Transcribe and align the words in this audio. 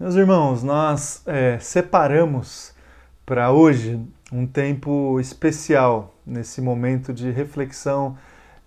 Meus 0.00 0.14
irmãos, 0.14 0.62
nós 0.62 1.22
é, 1.26 1.58
separamos 1.58 2.72
para 3.26 3.50
hoje 3.50 4.00
um 4.30 4.46
tempo 4.46 5.18
especial 5.18 6.14
nesse 6.24 6.60
momento 6.60 7.12
de 7.12 7.32
reflexão, 7.32 8.16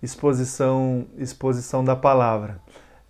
exposição, 0.02 1.06
exposição 1.16 1.82
da 1.82 1.96
palavra. 1.96 2.60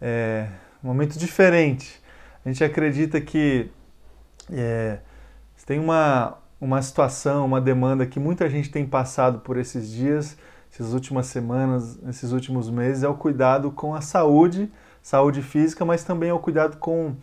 É 0.00 0.46
um 0.84 0.86
momento 0.86 1.18
diferente. 1.18 2.00
A 2.44 2.48
gente 2.48 2.62
acredita 2.62 3.20
que 3.20 3.68
é, 4.52 4.98
tem 5.66 5.80
uma, 5.80 6.38
uma 6.60 6.80
situação, 6.80 7.44
uma 7.44 7.60
demanda 7.60 8.06
que 8.06 8.20
muita 8.20 8.48
gente 8.48 8.70
tem 8.70 8.86
passado 8.86 9.40
por 9.40 9.56
esses 9.56 9.90
dias, 9.90 10.38
essas 10.72 10.94
últimas 10.94 11.26
semanas, 11.26 11.98
esses 12.08 12.30
últimos 12.30 12.70
meses, 12.70 13.02
é 13.02 13.08
o 13.08 13.14
cuidado 13.14 13.72
com 13.72 13.96
a 13.96 14.00
saúde, 14.00 14.70
saúde 15.02 15.42
física, 15.42 15.84
mas 15.84 16.04
também 16.04 16.30
é 16.30 16.32
o 16.32 16.38
cuidado 16.38 16.76
com 16.76 17.16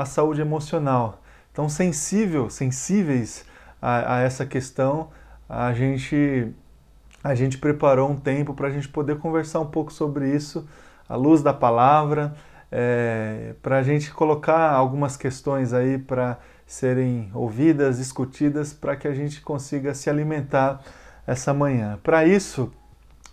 a 0.00 0.04
saúde 0.06 0.40
emocional. 0.40 1.20
Então, 1.52 1.68
sensível, 1.68 2.48
sensíveis 2.48 3.44
a, 3.80 4.16
a 4.16 4.20
essa 4.20 4.46
questão, 4.46 5.10
a 5.48 5.72
gente, 5.72 6.52
a 7.22 7.34
gente 7.34 7.58
preparou 7.58 8.10
um 8.10 8.16
tempo 8.16 8.54
para 8.54 8.68
a 8.68 8.70
gente 8.70 8.88
poder 8.88 9.18
conversar 9.18 9.60
um 9.60 9.66
pouco 9.66 9.92
sobre 9.92 10.34
isso, 10.34 10.66
à 11.08 11.16
luz 11.16 11.42
da 11.42 11.52
palavra, 11.52 12.34
é, 12.72 13.54
para 13.62 13.78
a 13.78 13.82
gente 13.82 14.12
colocar 14.12 14.70
algumas 14.70 15.16
questões 15.16 15.72
aí 15.72 15.98
para 15.98 16.38
serem 16.66 17.30
ouvidas, 17.34 17.98
discutidas, 17.98 18.72
para 18.72 18.96
que 18.96 19.08
a 19.08 19.12
gente 19.12 19.40
consiga 19.40 19.92
se 19.92 20.08
alimentar 20.08 20.80
essa 21.26 21.52
manhã. 21.52 21.98
Para 22.02 22.24
isso, 22.24 22.72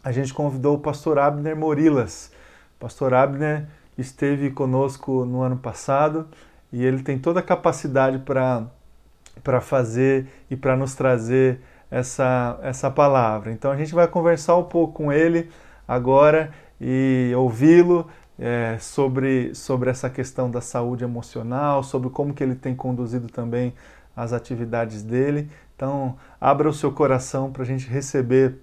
a 0.04 0.12
gente 0.12 0.34
convidou 0.34 0.76
o 0.76 0.79
pastor 0.79 1.20
Abner 1.20 1.55
Morilas. 1.55 2.31
O 2.76 2.79
pastor 2.79 3.13
Abner 3.13 3.68
esteve 3.98 4.49
conosco 4.52 5.23
no 5.23 5.41
ano 5.41 5.57
passado 5.57 6.27
e 6.71 6.84
ele 6.84 7.02
tem 7.03 7.17
toda 7.17 7.39
a 7.39 7.44
capacidade 7.44 8.20
para 8.20 9.62
fazer 9.62 10.27
e 10.49 10.55
para 10.55 10.76
nos 10.76 10.96
trazer 10.96 11.62
essa, 11.90 12.60
essa 12.62 12.91
palavra. 12.91 13.51
Então 13.51 13.71
a 13.71 13.77
gente 13.77 13.93
vai 13.93 14.07
conversar 14.07 14.55
um 14.57 14.63
pouco 14.63 14.93
com 14.93 15.12
ele 15.12 15.49
agora 15.88 16.51
e 16.79 17.32
ouvi-lo 17.35 18.07
é, 18.40 18.77
sobre, 18.79 19.54
sobre 19.55 19.90
essa 19.90 20.10
questão 20.10 20.49
da 20.49 20.62
saúde 20.62 21.04
emocional, 21.04 21.82
sobre 21.84 22.10
como 22.10 22.34
que 22.34 22.43
ele 22.43 22.55
tem 22.55 22.76
conduzido 22.76 23.27
também 23.27 23.73
as 24.15 24.34
atividades 24.34 25.04
dele. 25.04 25.49
Então, 25.76 26.18
abra 26.41 26.68
o 26.68 26.73
seu 26.73 26.91
coração 26.91 27.51
para 27.51 27.63
a 27.63 27.65
gente 27.65 27.88
receber 27.88 28.55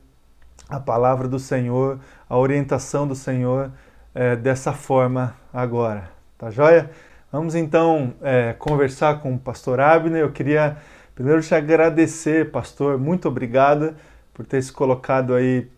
a 0.68 0.80
palavra 0.80 1.28
do 1.28 1.38
Senhor, 1.38 1.98
a 2.28 2.36
orientação 2.36 3.06
do 3.06 3.14
Senhor 3.14 3.70
é, 4.14 4.34
dessa 4.36 4.72
forma 4.72 5.34
agora. 5.52 6.10
Tá 6.38 6.50
joia? 6.50 6.90
Vamos 7.34 7.56
então 7.56 8.14
é, 8.22 8.52
conversar 8.52 9.20
com 9.20 9.34
o 9.34 9.38
pastor 9.40 9.80
Abner. 9.80 10.20
Eu 10.22 10.30
queria 10.30 10.76
primeiro 11.16 11.42
te 11.42 11.52
agradecer, 11.52 12.52
pastor. 12.52 12.96
Muito 12.96 13.26
obrigado 13.26 13.92
por 14.32 14.46
ter 14.46 14.62
se 14.62 14.72
colocado 14.72 15.34
aí 15.34 15.68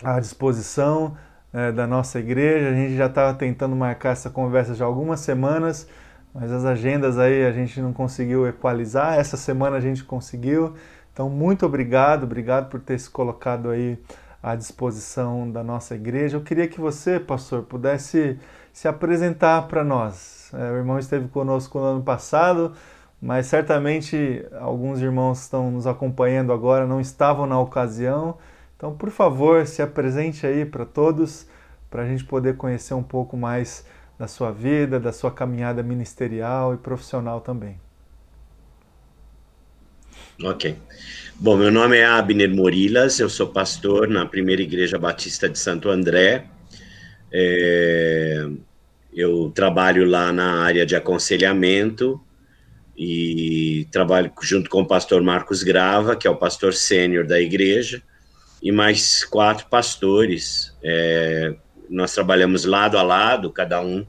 à 0.00 0.20
disposição 0.20 1.16
é, 1.52 1.72
da 1.72 1.88
nossa 1.88 2.20
igreja. 2.20 2.68
A 2.68 2.72
gente 2.72 2.96
já 2.96 3.06
estava 3.06 3.34
tentando 3.36 3.74
marcar 3.74 4.10
essa 4.10 4.30
conversa 4.30 4.76
já 4.76 4.84
há 4.84 4.86
algumas 4.86 5.18
semanas, 5.18 5.88
mas 6.32 6.52
as 6.52 6.64
agendas 6.64 7.18
aí 7.18 7.44
a 7.46 7.50
gente 7.50 7.80
não 7.80 7.92
conseguiu 7.92 8.46
equalizar. 8.46 9.18
Essa 9.18 9.36
semana 9.36 9.78
a 9.78 9.80
gente 9.80 10.04
conseguiu. 10.04 10.76
Então, 11.12 11.28
muito 11.28 11.66
obrigado, 11.66 12.22
obrigado 12.22 12.70
por 12.70 12.78
ter 12.78 12.96
se 13.00 13.10
colocado 13.10 13.70
aí 13.70 13.98
à 14.40 14.54
disposição 14.54 15.50
da 15.50 15.64
nossa 15.64 15.96
igreja. 15.96 16.36
Eu 16.36 16.42
queria 16.42 16.68
que 16.68 16.80
você, 16.80 17.18
pastor, 17.18 17.64
pudesse 17.64 18.38
se 18.72 18.86
apresentar 18.86 19.66
para 19.66 19.82
nós. 19.82 20.41
É, 20.52 20.70
o 20.70 20.76
irmão 20.76 20.98
esteve 20.98 21.28
conosco 21.28 21.78
no 21.78 21.84
ano 21.84 22.02
passado, 22.02 22.72
mas 23.20 23.46
certamente 23.46 24.44
alguns 24.60 25.00
irmãos 25.00 25.40
estão 25.42 25.70
nos 25.70 25.86
acompanhando 25.86 26.52
agora, 26.52 26.86
não 26.86 27.00
estavam 27.00 27.46
na 27.46 27.58
ocasião. 27.58 28.36
Então, 28.76 28.94
por 28.94 29.10
favor, 29.10 29.66
se 29.66 29.80
apresente 29.80 30.46
aí 30.46 30.64
para 30.64 30.84
todos, 30.84 31.46
para 31.88 32.02
a 32.02 32.06
gente 32.06 32.24
poder 32.24 32.56
conhecer 32.56 32.94
um 32.94 33.02
pouco 33.02 33.36
mais 33.36 33.86
da 34.18 34.26
sua 34.26 34.50
vida, 34.50 35.00
da 35.00 35.12
sua 35.12 35.30
caminhada 35.30 35.82
ministerial 35.82 36.74
e 36.74 36.76
profissional 36.76 37.40
também. 37.40 37.80
Ok. 40.42 40.76
Bom, 41.38 41.56
meu 41.56 41.70
nome 41.70 41.96
é 41.98 42.04
Abner 42.04 42.52
Morilas, 42.54 43.18
eu 43.20 43.28
sou 43.28 43.48
pastor 43.48 44.08
na 44.08 44.26
Primeira 44.26 44.62
Igreja 44.62 44.98
Batista 44.98 45.48
de 45.48 45.58
Santo 45.58 45.88
André. 45.88 46.46
É, 47.30 48.48
eu 49.14 49.50
trabalho 49.54 50.04
lá 50.04 50.32
na 50.32 50.62
área 50.62 50.86
de 50.86 50.96
aconselhamento 50.96 52.20
e 52.96 53.86
trabalho 53.90 54.32
junto 54.42 54.70
com 54.70 54.82
o 54.82 54.86
pastor 54.86 55.22
Marcos 55.22 55.62
Grava, 55.62 56.16
que 56.16 56.26
é 56.26 56.30
o 56.30 56.36
pastor 56.36 56.74
sênior 56.74 57.26
da 57.26 57.40
igreja, 57.40 58.02
e 58.62 58.70
mais 58.70 59.24
quatro 59.24 59.66
pastores. 59.68 60.74
É, 60.82 61.54
nós 61.90 62.14
trabalhamos 62.14 62.64
lado 62.64 62.96
a 62.96 63.02
lado, 63.02 63.50
cada 63.50 63.80
um 63.80 64.06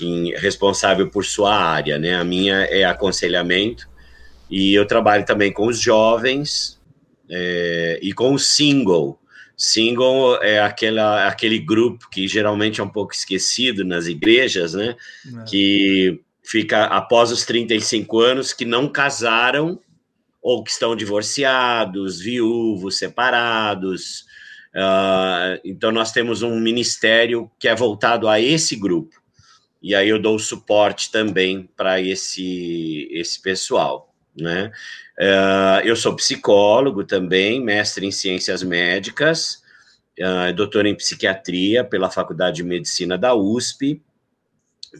em, 0.00 0.32
responsável 0.36 1.10
por 1.10 1.24
sua 1.24 1.54
área, 1.54 1.98
né? 1.98 2.14
A 2.14 2.24
minha 2.24 2.64
é 2.64 2.84
aconselhamento 2.84 3.88
e 4.50 4.74
eu 4.74 4.86
trabalho 4.86 5.24
também 5.24 5.52
com 5.52 5.66
os 5.66 5.80
jovens 5.80 6.80
é, 7.28 7.98
e 8.00 8.12
com 8.12 8.32
o 8.32 8.38
single, 8.38 9.18
Single 9.56 10.42
é 10.42 10.60
aquela, 10.60 11.26
aquele 11.26 11.58
grupo 11.58 12.10
que 12.10 12.28
geralmente 12.28 12.80
é 12.80 12.84
um 12.84 12.88
pouco 12.88 13.14
esquecido 13.14 13.84
nas 13.84 14.06
igrejas, 14.06 14.74
né? 14.74 14.96
É. 15.40 15.44
Que 15.44 16.20
fica 16.44 16.84
após 16.84 17.32
os 17.32 17.44
35 17.44 18.20
anos 18.20 18.52
que 18.52 18.64
não 18.64 18.88
casaram 18.88 19.80
ou 20.42 20.62
que 20.62 20.70
estão 20.70 20.94
divorciados, 20.94 22.20
viúvos, 22.20 22.98
separados. 22.98 24.20
Uh, 24.74 25.58
então, 25.64 25.90
nós 25.90 26.12
temos 26.12 26.42
um 26.42 26.60
ministério 26.60 27.50
que 27.58 27.66
é 27.66 27.74
voltado 27.74 28.28
a 28.28 28.38
esse 28.38 28.76
grupo. 28.76 29.20
E 29.82 29.94
aí 29.94 30.08
eu 30.08 30.20
dou 30.20 30.38
suporte 30.38 31.10
também 31.10 31.68
para 31.76 32.00
esse, 32.00 33.08
esse 33.10 33.40
pessoal, 33.40 34.14
né? 34.36 34.70
Uh, 35.18 35.80
eu 35.84 35.96
sou 35.96 36.14
psicólogo 36.14 37.04
também, 37.04 37.62
mestre 37.62 38.06
em 38.06 38.10
ciências 38.10 38.62
médicas, 38.62 39.62
uh, 40.20 40.52
doutor 40.54 40.86
em 40.86 40.94
psiquiatria 40.94 41.82
pela 41.82 42.10
Faculdade 42.10 42.56
de 42.56 42.62
Medicina 42.62 43.16
da 43.16 43.34
USP. 43.34 44.02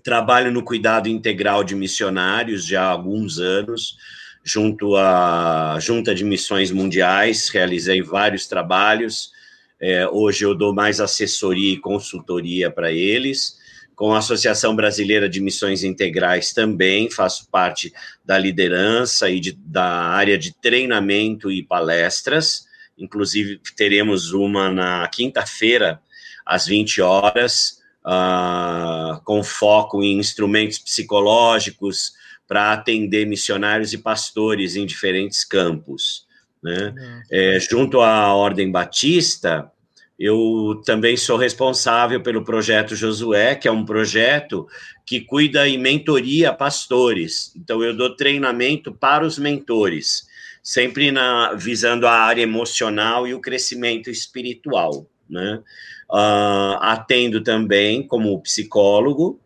Trabalho 0.02 0.50
no 0.50 0.62
cuidado 0.62 1.08
integral 1.08 1.62
de 1.62 1.74
missionários 1.74 2.66
já 2.66 2.84
há 2.84 2.91
alguns 2.91 3.38
anos, 3.38 3.97
junto 4.42 4.97
à 4.97 5.78
Junta 5.80 6.14
de 6.14 6.24
Missões 6.24 6.70
Mundiais, 6.70 7.48
realizei 7.48 8.03
vários 8.03 8.47
trabalhos. 8.47 9.32
É, 9.80 10.08
hoje 10.08 10.44
eu 10.44 10.54
dou 10.54 10.74
mais 10.74 11.00
assessoria 11.00 11.74
e 11.74 11.78
consultoria 11.78 12.70
para 12.70 12.91
eles 12.91 13.58
com 13.97 14.12
a 14.12 14.19
Associação 14.19 14.77
Brasileira 14.77 15.27
de 15.27 15.41
Missões 15.41 15.83
Integrais 15.83 16.53
também, 16.53 17.11
faço 17.11 17.49
parte 17.51 17.93
da 18.23 18.39
liderança 18.39 19.31
e 19.31 19.41
de, 19.41 19.53
da 19.53 19.87
área 19.87 20.37
de 20.37 20.53
treinamento 20.53 21.51
e 21.51 21.62
palestras. 21.62 22.67
Inclusive, 22.99 23.59
teremos 23.75 24.33
uma 24.33 24.71
na 24.71 25.09
quinta-feira, 25.09 25.99
às 26.45 26.67
20 26.67 27.01
horas, 27.01 27.81
uh, 28.05 29.19
com 29.25 29.43
foco 29.43 30.03
em 30.03 30.19
instrumentos 30.19 30.78
psicológicos 30.78 32.13
para 32.47 32.75
atender 32.75 33.27
missionários 33.27 33.95
e 33.95 33.99
pastores 33.99 34.77
em 34.77 34.84
diferentes 34.84 35.43
campos. 35.43 36.27
Né? 36.63 37.23
É, 37.31 37.59
junto 37.61 38.03
à 38.03 38.34
Ordem 38.34 38.71
Batista, 38.71 39.71
eu 40.19 40.81
também 40.84 41.16
sou 41.16 41.37
responsável 41.37 42.22
pelo 42.22 42.43
projeto 42.43 42.97
Josué, 42.97 43.54
que 43.54 43.69
é 43.69 43.71
um 43.71 43.84
projeto 43.84 44.66
que 45.04 45.21
cuida 45.21 45.69
e 45.69 45.77
mentoria 45.77 46.53
pastores. 46.53 47.53
Então, 47.54 47.83
eu 47.83 47.95
dou 47.95 48.16
treinamento 48.16 48.92
para 48.92 49.27
os 49.27 49.39
mentores, 49.39 50.27
sempre 50.63 51.13
na, 51.13 51.53
visando 51.53 52.07
a 52.07 52.13
área 52.13 52.42
emocional 52.42 53.28
e 53.28 53.34
o 53.34 53.41
crescimento 53.41 54.09
espiritual. 54.09 55.07
Né? 55.28 55.63
Uh, 56.10 56.78
atendo 56.80 57.42
também 57.42 58.07
como 58.07 58.41
psicólogo, 58.41 59.39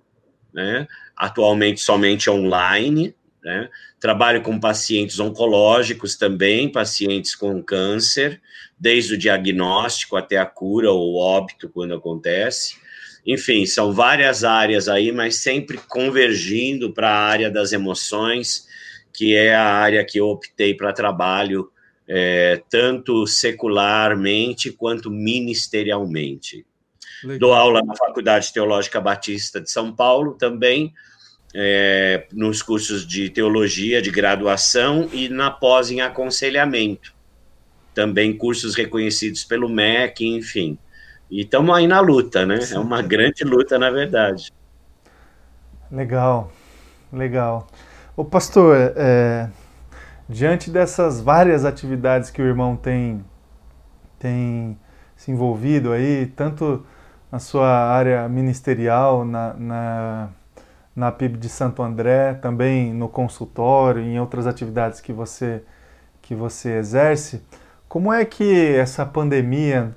né? 0.52 0.87
atualmente 1.17 1.81
somente 1.81 2.31
online. 2.31 3.14
Né? 3.42 3.69
Trabalho 3.98 4.42
com 4.42 4.60
pacientes 4.60 5.19
oncológicos 5.19 6.16
também, 6.16 6.70
pacientes 6.70 7.34
com 7.34 7.62
câncer, 7.62 8.40
desde 8.78 9.14
o 9.14 9.19
diagnóstico 9.19 10.16
até 10.16 10.37
a 10.37 10.46
cura 10.46 10.90
ou 10.90 11.16
óbito, 11.16 11.69
quando 11.69 11.94
acontece. 11.94 12.76
Enfim, 13.26 13.66
são 13.66 13.92
várias 13.92 14.44
áreas 14.44 14.88
aí, 14.88 15.12
mas 15.12 15.37
sempre 15.37 15.78
convergindo 15.88 16.92
para 16.92 17.10
a 17.10 17.25
área 17.25 17.50
das 17.50 17.72
emoções, 17.72 18.66
que 19.12 19.34
é 19.34 19.54
a 19.54 19.64
área 19.64 20.04
que 20.04 20.19
eu 20.19 20.28
optei 20.28 20.75
para 20.75 20.93
trabalho, 20.93 21.70
é, 22.08 22.62
tanto 22.69 23.26
secularmente 23.26 24.72
quanto 24.72 25.10
ministerialmente. 25.10 26.66
Legal. 27.22 27.38
Dou 27.38 27.52
aula 27.52 27.82
na 27.82 27.94
Faculdade 27.94 28.52
Teológica 28.52 29.00
Batista 29.00 29.60
de 29.60 29.70
São 29.70 29.94
Paulo 29.94 30.34
também, 30.34 30.93
é, 31.55 32.26
nos 32.32 32.62
cursos 32.62 33.06
de 33.06 33.29
teologia, 33.31 34.00
de 34.00 34.11
graduação 34.11 35.08
e 35.12 35.29
na 35.29 35.50
pós 35.50 35.91
em 35.91 36.00
aconselhamento. 36.00 37.14
Também 37.94 38.37
cursos 38.37 38.75
reconhecidos 38.75 39.44
pelo 39.44 39.69
MEC, 39.69 40.25
enfim. 40.26 40.79
E 41.31 41.43
estamos 41.43 41.76
aí 41.76 41.87
na 41.87 42.00
luta, 42.00 42.47
né? 42.47 42.58
É 42.73 42.79
uma 42.79 43.02
grande 43.02 43.44
luta, 43.44 43.79
na 43.79 43.91
verdade. 43.91 44.52
Legal, 45.91 46.52
legal. 47.12 47.69
O 48.17 48.25
pastor, 48.25 48.93
é, 48.96 49.49
diante 50.29 50.70
dessas 50.70 51.20
várias 51.20 51.64
atividades 51.64 52.31
que 52.31 52.41
o 52.41 52.44
irmão 52.44 52.76
tem, 52.76 53.25
tem 54.19 54.79
se 55.17 55.31
envolvido 55.31 55.93
aí, 55.93 56.26
tanto 56.37 56.85
na 57.31 57.38
sua 57.38 57.69
área 57.69 58.29
ministerial, 58.29 59.25
na, 59.25 59.55
na, 59.55 60.31
na 61.00 61.11
PIB 61.11 61.38
de 61.38 61.49
Santo 61.49 61.82
André, 61.82 62.35
também 62.35 62.93
no 62.93 63.08
consultório, 63.08 64.02
em 64.02 64.20
outras 64.20 64.47
atividades 64.47 65.00
que 65.00 65.14
você, 65.14 65.62
que 66.20 66.35
você 66.35 66.76
exerce, 66.76 67.43
como 67.88 68.12
é 68.12 68.23
que 68.23 68.76
essa 68.76 69.06
pandemia 69.06 69.97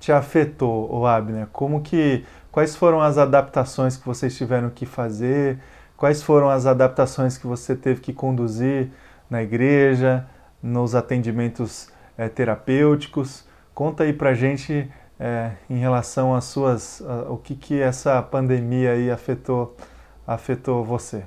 te 0.00 0.10
afetou, 0.10 1.06
Abner? 1.06 1.46
Como 1.52 1.80
que, 1.80 2.24
quais 2.50 2.74
foram 2.74 3.00
as 3.00 3.16
adaptações 3.16 3.96
que 3.96 4.04
vocês 4.04 4.36
tiveram 4.36 4.70
que 4.70 4.84
fazer? 4.84 5.60
Quais 5.96 6.20
foram 6.20 6.50
as 6.50 6.66
adaptações 6.66 7.38
que 7.38 7.46
você 7.46 7.76
teve 7.76 8.00
que 8.00 8.12
conduzir 8.12 8.90
na 9.30 9.40
igreja, 9.40 10.26
nos 10.60 10.96
atendimentos 10.96 11.88
é, 12.18 12.28
terapêuticos? 12.28 13.46
Conta 13.72 14.02
aí 14.02 14.12
pra 14.12 14.34
gente 14.34 14.90
é, 15.18 15.52
em 15.70 15.78
relação 15.78 16.34
às 16.34 16.44
suas, 16.44 17.00
a, 17.06 17.30
o 17.30 17.38
que 17.38 17.54
que 17.54 17.80
essa 17.80 18.20
pandemia 18.20 18.90
aí 18.92 19.12
afetou, 19.12 19.76
afetou 20.26 20.84
você. 20.84 21.24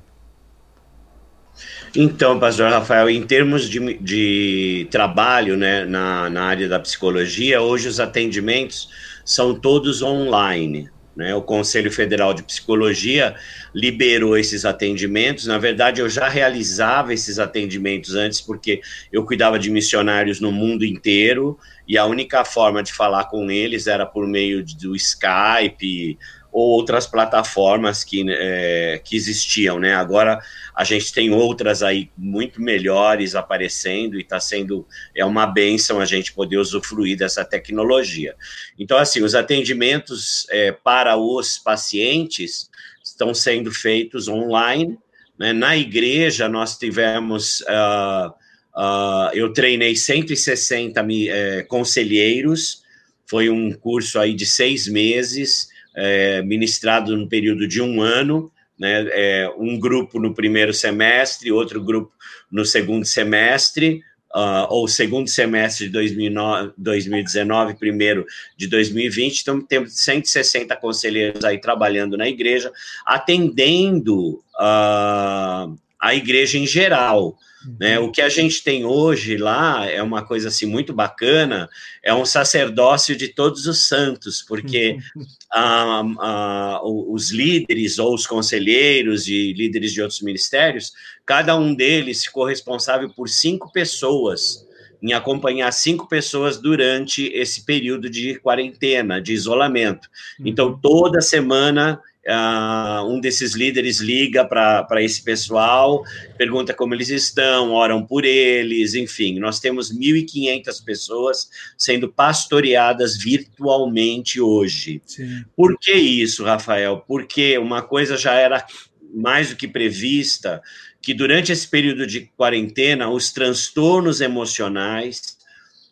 Então, 1.95 2.39
pastor 2.39 2.69
Rafael, 2.69 3.09
em 3.09 3.25
termos 3.25 3.67
de, 3.69 3.97
de 3.97 4.87
trabalho 4.91 5.57
né, 5.57 5.85
na, 5.85 6.29
na 6.29 6.43
área 6.43 6.67
da 6.67 6.79
psicologia, 6.79 7.61
hoje 7.61 7.87
os 7.87 7.99
atendimentos 7.99 8.89
são 9.25 9.59
todos 9.59 10.01
online. 10.01 10.89
Né? 11.17 11.33
O 11.33 11.41
Conselho 11.41 11.91
Federal 11.91 12.31
de 12.31 12.43
Psicologia 12.43 13.35
liberou 13.73 14.37
esses 14.37 14.65
atendimentos. 14.65 15.47
Na 15.47 15.57
verdade, 15.57 15.99
eu 15.99 16.07
já 16.07 16.29
realizava 16.29 17.11
esses 17.11 17.39
atendimentos 17.39 18.13
antes, 18.13 18.39
porque 18.39 18.81
eu 19.11 19.25
cuidava 19.25 19.57
de 19.57 19.71
missionários 19.71 20.39
no 20.39 20.51
mundo 20.51 20.85
inteiro, 20.85 21.57
e 21.87 21.97
a 21.97 22.05
única 22.05 22.45
forma 22.45 22.83
de 22.83 22.93
falar 22.93 23.23
com 23.25 23.49
eles 23.49 23.87
era 23.87 24.05
por 24.05 24.27
meio 24.27 24.63
do 24.63 24.95
Skype 24.95 26.19
ou 26.57 26.69
outras 26.69 27.05
plataformas 27.05 28.03
que, 28.03 28.25
é, 28.27 28.99
que 29.03 29.15
existiam, 29.15 29.77
né? 29.77 29.93
Agora 29.93 30.41
a 30.75 30.83
gente 30.83 31.13
tem 31.13 31.31
outras 31.31 31.83
aí 31.83 32.09
muito 32.17 32.59
melhores 32.59 33.35
aparecendo 33.35 34.17
e 34.17 34.23
está 34.23 34.39
sendo 34.39 34.83
é 35.15 35.23
uma 35.23 35.45
benção 35.45 36.01
a 36.01 36.05
gente 36.05 36.33
poder 36.33 36.57
usufruir 36.57 37.15
dessa 37.15 37.45
tecnologia. 37.45 38.35
Então, 38.79 38.97
assim, 38.97 39.21
os 39.21 39.35
atendimentos 39.35 40.47
é, 40.49 40.71
para 40.71 41.15
os 41.15 41.59
pacientes 41.59 42.71
estão 43.05 43.35
sendo 43.35 43.71
feitos 43.71 44.27
online. 44.27 44.97
Né? 45.37 45.53
Na 45.53 45.77
igreja 45.77 46.49
nós 46.49 46.75
tivemos 46.75 47.61
uh, 47.61 48.31
uh, 48.75 49.29
eu 49.31 49.53
treinei 49.53 49.95
160 49.95 51.05
é, 51.29 51.61
conselheiros, 51.61 52.81
foi 53.27 53.47
um 53.47 53.71
curso 53.73 54.17
aí 54.17 54.33
de 54.33 54.47
seis 54.47 54.87
meses 54.87 55.76
é, 55.97 56.41
ministrado 56.43 57.17
no 57.17 57.27
período 57.27 57.67
de 57.67 57.81
um 57.81 58.01
ano, 58.01 58.51
né, 58.79 59.07
é, 59.09 59.51
um 59.57 59.79
grupo 59.79 60.19
no 60.19 60.35
primeiro 60.35 60.73
semestre, 60.73 61.51
outro 61.51 61.83
grupo 61.83 62.11
no 62.51 62.63
segundo 62.63 63.05
semestre, 63.05 64.03
uh, 64.35 64.67
ou 64.69 64.87
segundo 64.87 65.27
semestre 65.27 65.87
de 65.87 65.93
2009, 65.93 66.73
2019, 66.77 67.73
primeiro 67.75 68.25
de 68.55 68.67
2020. 68.67 69.41
Então, 69.41 69.61
temos 69.61 69.93
160 69.93 70.75
conselheiros 70.75 71.43
aí 71.43 71.59
trabalhando 71.59 72.15
na 72.15 72.27
igreja, 72.27 72.71
atendendo 73.05 74.35
uh, 74.59 75.75
a 75.99 76.13
igreja 76.13 76.57
em 76.57 76.67
geral. 76.67 77.35
Né? 77.79 77.99
O 77.99 78.11
que 78.11 78.21
a 78.21 78.29
gente 78.29 78.63
tem 78.63 78.85
hoje 78.85 79.37
lá 79.37 79.85
é 79.85 80.01
uma 80.01 80.23
coisa 80.23 80.47
assim 80.47 80.65
muito 80.65 80.93
bacana, 80.93 81.69
é 82.03 82.13
um 82.13 82.25
sacerdócio 82.25 83.15
de 83.15 83.27
todos 83.27 83.65
os 83.65 83.87
santos, 83.87 84.41
porque 84.41 84.97
ah, 85.53 86.03
ah, 86.19 86.81
os 86.83 87.31
líderes 87.31 87.99
ou 87.99 88.13
os 88.13 88.25
conselheiros 88.25 89.27
e 89.27 89.53
líderes 89.53 89.91
de 89.91 90.01
outros 90.01 90.21
ministérios, 90.21 90.93
cada 91.25 91.57
um 91.57 91.75
deles 91.75 92.23
ficou 92.23 92.45
responsável 92.45 93.09
por 93.09 93.27
cinco 93.27 93.71
pessoas, 93.71 94.65
em 95.01 95.13
acompanhar 95.13 95.71
cinco 95.71 96.07
pessoas 96.07 96.57
durante 96.57 97.25
esse 97.33 97.65
período 97.65 98.09
de 98.09 98.39
quarentena, 98.39 99.21
de 99.21 99.33
isolamento. 99.33 100.09
Então, 100.39 100.69
uhum. 100.69 100.79
toda 100.79 101.21
semana 101.21 102.01
Uh, 102.27 103.07
um 103.09 103.21
desses 103.21 103.55
líderes 103.55 104.01
liga 104.01 104.43
para 104.43 105.01
esse 105.01 105.23
pessoal, 105.23 106.03
pergunta 106.37 106.73
como 106.73 106.93
eles 106.93 107.07
estão, 107.07 107.71
oram 107.71 108.05
por 108.05 108.25
eles, 108.25 108.95
enfim. 108.95 109.39
Nós 109.39 109.61
temos 109.61 109.93
1.500 109.93 110.83
pessoas 110.83 111.49
sendo 111.77 112.11
pastoreadas 112.11 113.15
virtualmente 113.15 114.41
hoje. 114.41 115.01
Sim. 115.05 115.45
Por 115.55 115.79
que 115.79 115.93
isso, 115.93 116.43
Rafael? 116.43 117.01
Porque 117.07 117.57
uma 117.57 117.81
coisa 117.81 118.17
já 118.17 118.33
era 118.33 118.65
mais 119.13 119.51
do 119.51 119.55
que 119.55 119.67
prevista, 119.67 120.61
que 121.01 121.13
durante 121.13 121.53
esse 121.53 121.65
período 121.65 122.05
de 122.05 122.29
quarentena, 122.35 123.09
os 123.09 123.31
transtornos 123.31 124.19
emocionais 124.19 125.37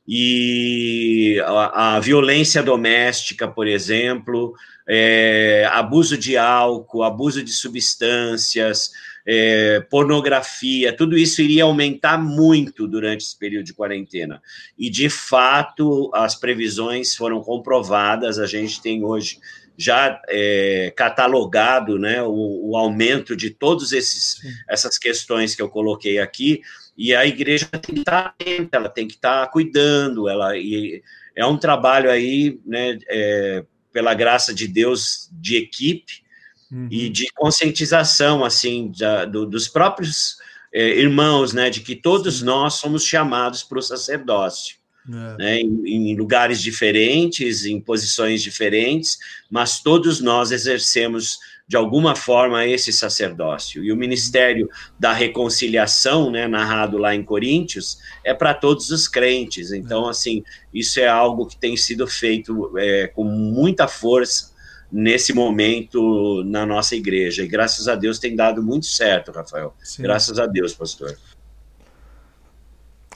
e 0.05 1.41
a, 1.45 1.95
a 1.95 1.99
violência 2.01 2.61
doméstica, 2.61 3.47
por 3.47 3.67
exemplo, 3.67 4.53
é, 4.87 5.67
abuso 5.71 6.17
de 6.17 6.37
álcool, 6.37 7.03
abuso 7.03 7.43
de 7.43 7.51
substâncias, 7.51 8.91
é, 9.25 9.79
pornografia, 9.89 10.95
tudo 10.95 11.17
isso 11.17 11.41
iria 11.41 11.63
aumentar 11.63 12.17
muito 12.17 12.87
durante 12.87 13.23
esse 13.23 13.37
período 13.37 13.65
de 13.65 13.73
quarentena. 13.73 14.41
E, 14.77 14.89
de 14.89 15.09
fato, 15.09 16.11
as 16.13 16.35
previsões 16.35 17.15
foram 17.15 17.41
comprovadas, 17.41 18.37
a 18.37 18.45
gente 18.45 18.81
tem 18.81 19.03
hoje 19.03 19.39
já 19.77 20.21
é, 20.29 20.93
catalogado 20.95 21.99
né, 21.99 22.21
o, 22.23 22.69
o, 22.69 22.77
aumento 22.77 23.35
de 23.35 23.49
todas 23.49 23.91
essas 23.91 24.97
questões 24.97 25.53
que 25.53 25.61
eu 25.61 25.67
coloquei 25.67 26.19
aqui, 26.19 26.61
e 26.97 27.13
a 27.13 27.25
igreja 27.25 27.65
tem 27.65 27.95
que 27.95 28.01
estar 28.01 28.27
atenta, 28.27 28.77
ela 28.77 28.87
tem 28.87 29.05
que 29.05 29.15
estar 29.15 29.45
cuidando, 29.47 30.29
ela, 30.29 30.55
e 30.57 31.03
é 31.35 31.45
um 31.45 31.57
trabalho 31.57 32.09
aí, 32.09 32.57
né, 32.65 32.97
é, 33.09 33.65
pela 33.95 34.13
graça 34.13 34.53
de 34.53 34.67
Deus, 34.67 35.29
de 35.31 35.55
equipe 35.55 36.21
uhum. 36.69 36.89
e 36.91 37.07
de 37.07 37.27
conscientização, 37.33 38.43
assim, 38.43 38.91
da, 38.99 39.23
do, 39.23 39.45
dos 39.45 39.69
próprios 39.69 40.35
é, 40.73 40.99
irmãos, 40.99 41.53
né, 41.53 41.69
de 41.69 41.79
que 41.79 41.95
todos 41.95 42.39
Sim. 42.39 42.45
nós 42.45 42.73
somos 42.73 43.05
chamados 43.05 43.63
para 43.63 43.79
o 43.79 43.81
sacerdócio. 43.81 44.75
É. 45.07 45.37
Né, 45.37 45.59
em, 45.61 46.11
em, 46.11 46.15
lugares 46.17 46.61
diferentes, 46.61 47.63
em 47.63 47.79
posições 47.79 48.43
diferentes, 48.43 49.17
mas 49.49 49.79
todos 49.79 50.19
nós 50.19 50.51
exercemos 50.51 51.39
de 51.67 51.75
alguma 51.75 52.15
forma 52.15 52.65
esse 52.65 52.93
sacerdócio. 52.93 53.83
E 53.83 53.91
o 53.91 53.95
ministério 53.95 54.69
da 54.99 55.13
reconciliação, 55.13 56.29
né, 56.29 56.47
narrado 56.47 56.97
lá 56.97 57.15
em 57.15 57.23
Coríntios, 57.23 57.97
é 58.23 58.33
para 58.33 58.53
todos 58.53 58.91
os 58.91 59.07
crentes. 59.07 59.71
Então, 59.71 60.07
é. 60.07 60.11
assim, 60.11 60.43
isso 60.73 60.99
é 60.99 61.07
algo 61.07 61.47
que 61.47 61.57
tem 61.57 61.75
sido 61.75 62.05
feito 62.05 62.77
é, 62.77 63.07
com 63.07 63.23
muita 63.23 63.87
força 63.87 64.53
nesse 64.91 65.33
momento 65.33 66.43
na 66.45 66.65
nossa 66.65 66.95
igreja. 66.95 67.43
E 67.43 67.47
graças 67.47 67.87
a 67.87 67.95
Deus 67.95 68.19
tem 68.19 68.35
dado 68.35 68.61
muito 68.61 68.85
certo, 68.85 69.31
Rafael. 69.31 69.73
Sim. 69.83 70.03
Graças 70.03 70.37
a 70.37 70.45
Deus, 70.45 70.73
pastor. 70.73 71.17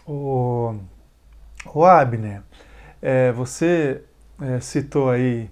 O, 0.05 0.75
o 1.73 1.85
Abner, 1.85 2.41
é, 2.99 3.31
você 3.31 4.01
é, 4.41 4.59
citou 4.59 5.11
aí 5.11 5.49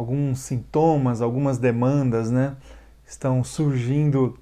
alguns 0.00 0.40
sintomas, 0.40 1.20
algumas 1.20 1.58
demandas, 1.58 2.30
né? 2.30 2.56
Estão 3.06 3.44
surgindo 3.44 4.38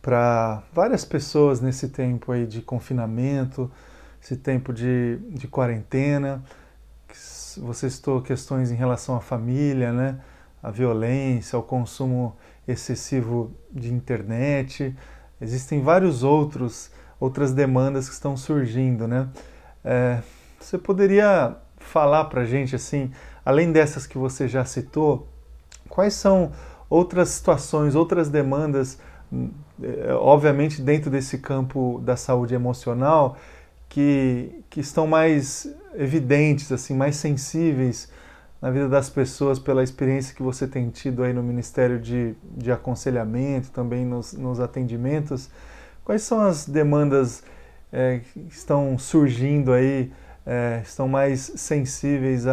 para 0.00 0.62
várias 0.72 1.04
pessoas 1.04 1.60
nesse 1.60 1.88
tempo 1.88 2.30
aí 2.30 2.46
de 2.46 2.62
confinamento, 2.62 3.68
esse 4.22 4.36
tempo 4.36 4.72
de, 4.72 5.18
de 5.30 5.48
quarentena. 5.48 6.42
Você 7.58 7.90
citou 7.90 8.22
questões 8.22 8.70
em 8.70 8.76
relação 8.76 9.16
à 9.16 9.20
família, 9.20 9.92
né? 9.92 10.20
A 10.62 10.70
violência, 10.70 11.56
ao 11.56 11.64
consumo 11.64 12.36
excessivo 12.66 13.52
de 13.72 13.92
internet. 13.92 14.94
Existem 15.40 15.82
vários 15.82 16.22
outros 16.22 16.92
outras 17.18 17.52
demandas 17.52 18.08
que 18.08 18.14
estão 18.14 18.36
surgindo, 18.36 19.08
né? 19.08 19.28
É, 19.82 20.20
você 20.60 20.78
poderia 20.78 21.56
falar 21.78 22.26
para 22.26 22.44
gente 22.44 22.76
assim 22.76 23.10
além 23.46 23.72
dessas 23.72 24.06
que 24.06 24.18
você 24.18 24.46
já 24.46 24.64
citou, 24.64 25.26
quais 25.88 26.12
são 26.14 26.52
outras 26.90 27.30
situações, 27.30 27.94
outras 27.94 28.28
demandas 28.28 28.98
é, 29.82 30.12
obviamente 30.14 30.80
dentro 30.80 31.10
desse 31.10 31.38
campo 31.38 32.00
da 32.04 32.16
saúde 32.16 32.54
emocional, 32.54 33.36
que, 33.88 34.64
que 34.68 34.80
estão 34.80 35.06
mais 35.06 35.72
evidentes, 35.94 36.72
assim, 36.72 36.94
mais 36.94 37.16
sensíveis 37.16 38.10
na 38.60 38.70
vida 38.70 38.88
das 38.88 39.08
pessoas 39.08 39.58
pela 39.58 39.82
experiência 39.82 40.34
que 40.34 40.42
você 40.42 40.66
tem 40.66 40.90
tido 40.90 41.22
aí 41.22 41.32
no 41.32 41.42
Ministério 41.42 42.00
de, 42.00 42.34
de 42.56 42.72
Aconselhamento, 42.72 43.70
também 43.70 44.04
nos, 44.04 44.32
nos 44.32 44.60
atendimentos. 44.60 45.48
Quais 46.04 46.22
são 46.22 46.40
as 46.40 46.66
demandas 46.66 47.42
é, 47.92 48.20
que 48.32 48.46
estão 48.48 48.98
surgindo 48.98 49.72
aí, 49.72 50.10
é, 50.44 50.80
estão 50.82 51.06
mais 51.06 51.52
sensíveis 51.56 52.46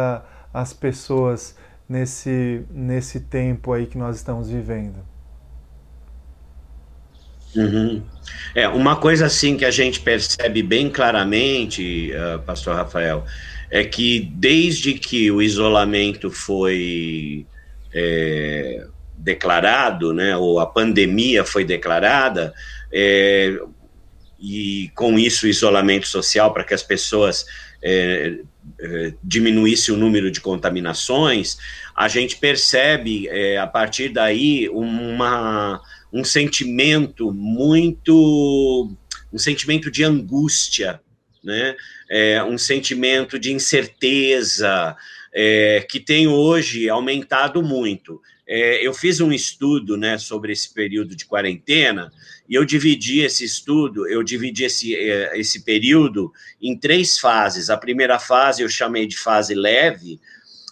às 0.54 0.72
pessoas 0.72 1.56
nesse, 1.88 2.62
nesse 2.70 3.20
tempo 3.20 3.72
aí 3.72 3.86
que 3.86 3.98
nós 3.98 4.16
estamos 4.16 4.48
vivendo? 4.48 5.04
Uhum. 7.56 8.02
É, 8.54 8.68
uma 8.68 8.96
coisa 8.96 9.26
assim 9.26 9.56
que 9.56 9.64
a 9.64 9.70
gente 9.70 10.00
percebe 10.00 10.62
bem 10.62 10.88
claramente, 10.88 12.12
uh, 12.12 12.38
pastor 12.42 12.76
Rafael, 12.76 13.24
é 13.70 13.84
que 13.84 14.20
desde 14.34 14.94
que 14.94 15.30
o 15.30 15.42
isolamento 15.42 16.30
foi 16.30 17.46
é, 17.92 18.86
declarado, 19.16 20.12
né, 20.12 20.36
ou 20.36 20.60
a 20.60 20.66
pandemia 20.66 21.44
foi 21.44 21.64
declarada, 21.64 22.52
é, 22.92 23.56
e 24.38 24.90
com 24.94 25.18
isso 25.18 25.46
o 25.46 25.48
isolamento 25.48 26.06
social 26.06 26.52
para 26.52 26.64
que 26.64 26.74
as 26.74 26.82
pessoas 26.82 27.46
é, 27.82 28.38
é, 28.84 29.14
diminuísse 29.22 29.90
o 29.90 29.96
número 29.96 30.30
de 30.30 30.40
contaminações, 30.40 31.56
a 31.96 32.06
gente 32.06 32.36
percebe 32.36 33.26
é, 33.28 33.56
a 33.56 33.66
partir 33.66 34.10
daí 34.10 34.68
uma 34.68 35.80
um 36.12 36.22
sentimento 36.22 37.32
muito. 37.32 38.94
um 39.32 39.38
sentimento 39.38 39.90
de 39.90 40.04
angústia, 40.04 41.00
né? 41.42 41.74
É, 42.10 42.44
um 42.44 42.58
sentimento 42.58 43.38
de 43.38 43.52
incerteza, 43.52 44.96
é, 45.34 45.84
que 45.90 45.98
tem 45.98 46.28
hoje 46.28 46.88
aumentado 46.88 47.62
muito. 47.62 48.20
É, 48.46 48.86
eu 48.86 48.92
fiz 48.92 49.20
um 49.20 49.32
estudo 49.32 49.96
né, 49.96 50.18
sobre 50.18 50.52
esse 50.52 50.72
período 50.72 51.16
de 51.16 51.24
quarentena 51.24 52.12
e 52.48 52.54
eu 52.54 52.64
dividi 52.64 53.20
esse 53.20 53.44
estudo, 53.44 54.06
eu 54.06 54.22
dividi 54.22 54.64
esse, 54.64 54.94
é, 54.94 55.38
esse 55.38 55.64
período 55.64 56.32
em 56.60 56.78
três 56.78 57.18
fases. 57.18 57.70
A 57.70 57.76
primeira 57.76 58.18
fase 58.18 58.62
eu 58.62 58.68
chamei 58.68 59.06
de 59.06 59.16
fase 59.16 59.54
leve, 59.54 60.20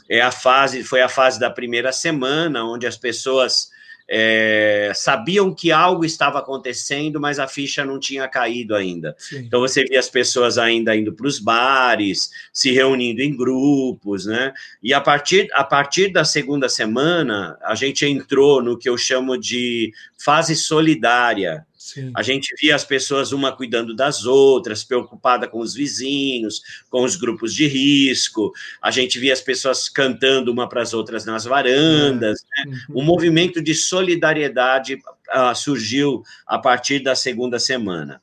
é 0.09 0.21
a 0.21 0.31
fase, 0.31 0.85
foi 0.85 1.01
a 1.01 1.09
fase 1.09 1.41
da 1.41 1.51
primeira 1.51 1.91
semana, 1.91 2.65
onde 2.65 2.87
as 2.87 2.97
pessoas 2.97 3.71
é, 4.15 4.93
sabiam 4.95 5.55
que 5.55 5.73
algo 5.73 6.05
estava 6.05 6.39
acontecendo, 6.39 7.19
mas 7.19 7.39
a 7.39 7.49
ficha 7.49 7.83
não 7.83 7.99
tinha 7.99 8.29
caído 8.29 8.75
ainda. 8.75 9.17
Sim. 9.19 9.39
Então 9.39 9.61
você 9.61 9.85
via 9.85 9.99
as 9.99 10.11
pessoas 10.11 10.59
ainda 10.59 10.95
indo 10.95 11.15
para 11.15 11.27
os 11.27 11.39
bares, 11.39 12.31
se 12.53 12.71
reunindo 12.73 13.23
em 13.23 13.35
grupos, 13.35 14.27
né? 14.27 14.53
E 14.83 14.93
a 14.93 15.01
partir, 15.01 15.49
a 15.55 15.65
partir 15.65 16.13
da 16.13 16.27
segunda 16.27 16.69
semana, 16.69 17.57
a 17.63 17.75
gente 17.75 18.05
entrou 18.05 18.63
no 18.63 18.77
que 18.77 18.87
eu 18.87 18.99
chamo 18.99 19.39
de 19.39 19.95
fase 20.23 20.55
solidária, 20.55 21.67
Sim. 21.83 22.13
A 22.15 22.23
gente 22.23 22.55
via 22.61 22.77
as 22.77 22.85
pessoas 22.85 23.33
uma 23.33 23.51
cuidando 23.51 23.93
das 23.93 24.25
outras, 24.25 24.85
preocupada 24.85 25.49
com 25.49 25.59
os 25.59 25.75
vizinhos, 25.75 26.63
com 26.89 27.03
os 27.03 27.17
grupos 27.17 27.53
de 27.53 27.67
risco. 27.67 28.53
A 28.81 28.93
gente 28.93 29.19
via 29.19 29.33
as 29.33 29.41
pessoas 29.41 29.89
cantando 29.89 30.53
uma 30.53 30.69
para 30.69 30.81
as 30.81 30.95
outras 30.95 31.25
nas 31.25 31.45
varandas. 31.45 32.39
É. 32.57 32.69
Né? 32.69 32.77
Uhum. 32.89 33.01
Um 33.01 33.05
movimento 33.05 33.61
de 33.61 33.75
solidariedade 33.75 34.95
uh, 34.95 35.55
surgiu 35.57 36.23
a 36.47 36.57
partir 36.57 37.01
da 37.01 37.17
segunda 37.17 37.59
semana. 37.59 38.23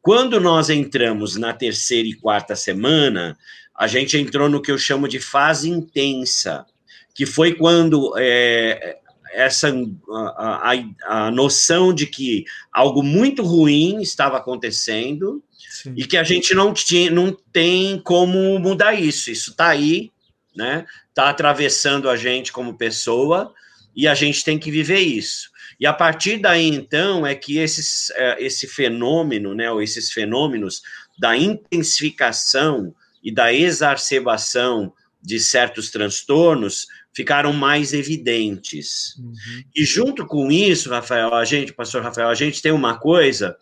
Quando 0.00 0.40
nós 0.40 0.70
entramos 0.70 1.36
na 1.36 1.52
terceira 1.52 2.08
e 2.08 2.14
quarta 2.14 2.56
semana, 2.56 3.36
a 3.74 3.86
gente 3.86 4.16
entrou 4.16 4.48
no 4.48 4.62
que 4.62 4.72
eu 4.72 4.78
chamo 4.78 5.06
de 5.06 5.20
fase 5.20 5.68
intensa, 5.68 6.64
que 7.14 7.26
foi 7.26 7.52
quando 7.52 8.14
é, 8.16 9.00
essa 9.32 9.68
a, 9.68 10.72
a, 10.72 11.26
a, 11.26 11.30
noção 11.30 11.92
de 11.92 12.06
que 12.06 12.44
algo 12.72 13.02
muito 13.02 13.42
ruim 13.42 14.00
estava 14.00 14.36
acontecendo 14.36 15.42
Sim. 15.70 15.94
e 15.96 16.04
que 16.04 16.16
a 16.16 16.24
gente 16.24 16.54
não, 16.54 16.72
tinha, 16.72 17.10
não 17.10 17.36
tem 17.52 17.98
como 18.00 18.58
mudar 18.58 18.94
isso. 18.94 19.30
Isso 19.30 19.50
está 19.50 19.68
aí, 19.68 20.10
né? 20.54 20.86
Está 21.08 21.28
atravessando 21.28 22.08
a 22.08 22.16
gente 22.16 22.52
como 22.52 22.76
pessoa 22.76 23.52
e 23.94 24.06
a 24.06 24.14
gente 24.14 24.44
tem 24.44 24.58
que 24.58 24.70
viver 24.70 25.00
isso. 25.00 25.50
E 25.78 25.86
a 25.86 25.92
partir 25.92 26.38
daí, 26.38 26.68
então, 26.68 27.26
é 27.26 27.34
que 27.34 27.58
esses, 27.58 28.10
é, 28.10 28.42
esse 28.42 28.66
fenômeno, 28.66 29.54
né, 29.54 29.70
ou 29.70 29.82
esses 29.82 30.10
fenômenos 30.10 30.82
da 31.18 31.36
intensificação 31.36 32.94
e 33.22 33.32
da 33.32 33.52
exacerbação 33.52 34.92
de 35.22 35.40
certos 35.40 35.90
transtornos 35.90 36.86
ficaram 37.16 37.50
mais 37.50 37.94
evidentes. 37.94 39.16
Uhum. 39.18 39.62
E 39.74 39.86
junto 39.86 40.26
com 40.26 40.52
isso, 40.52 40.90
Rafael, 40.90 41.32
a 41.32 41.46
gente, 41.46 41.72
pastor 41.72 42.02
Rafael, 42.02 42.28
a 42.28 42.34
gente 42.34 42.60
tem 42.60 42.70
uma 42.70 42.98
coisa 42.98 43.56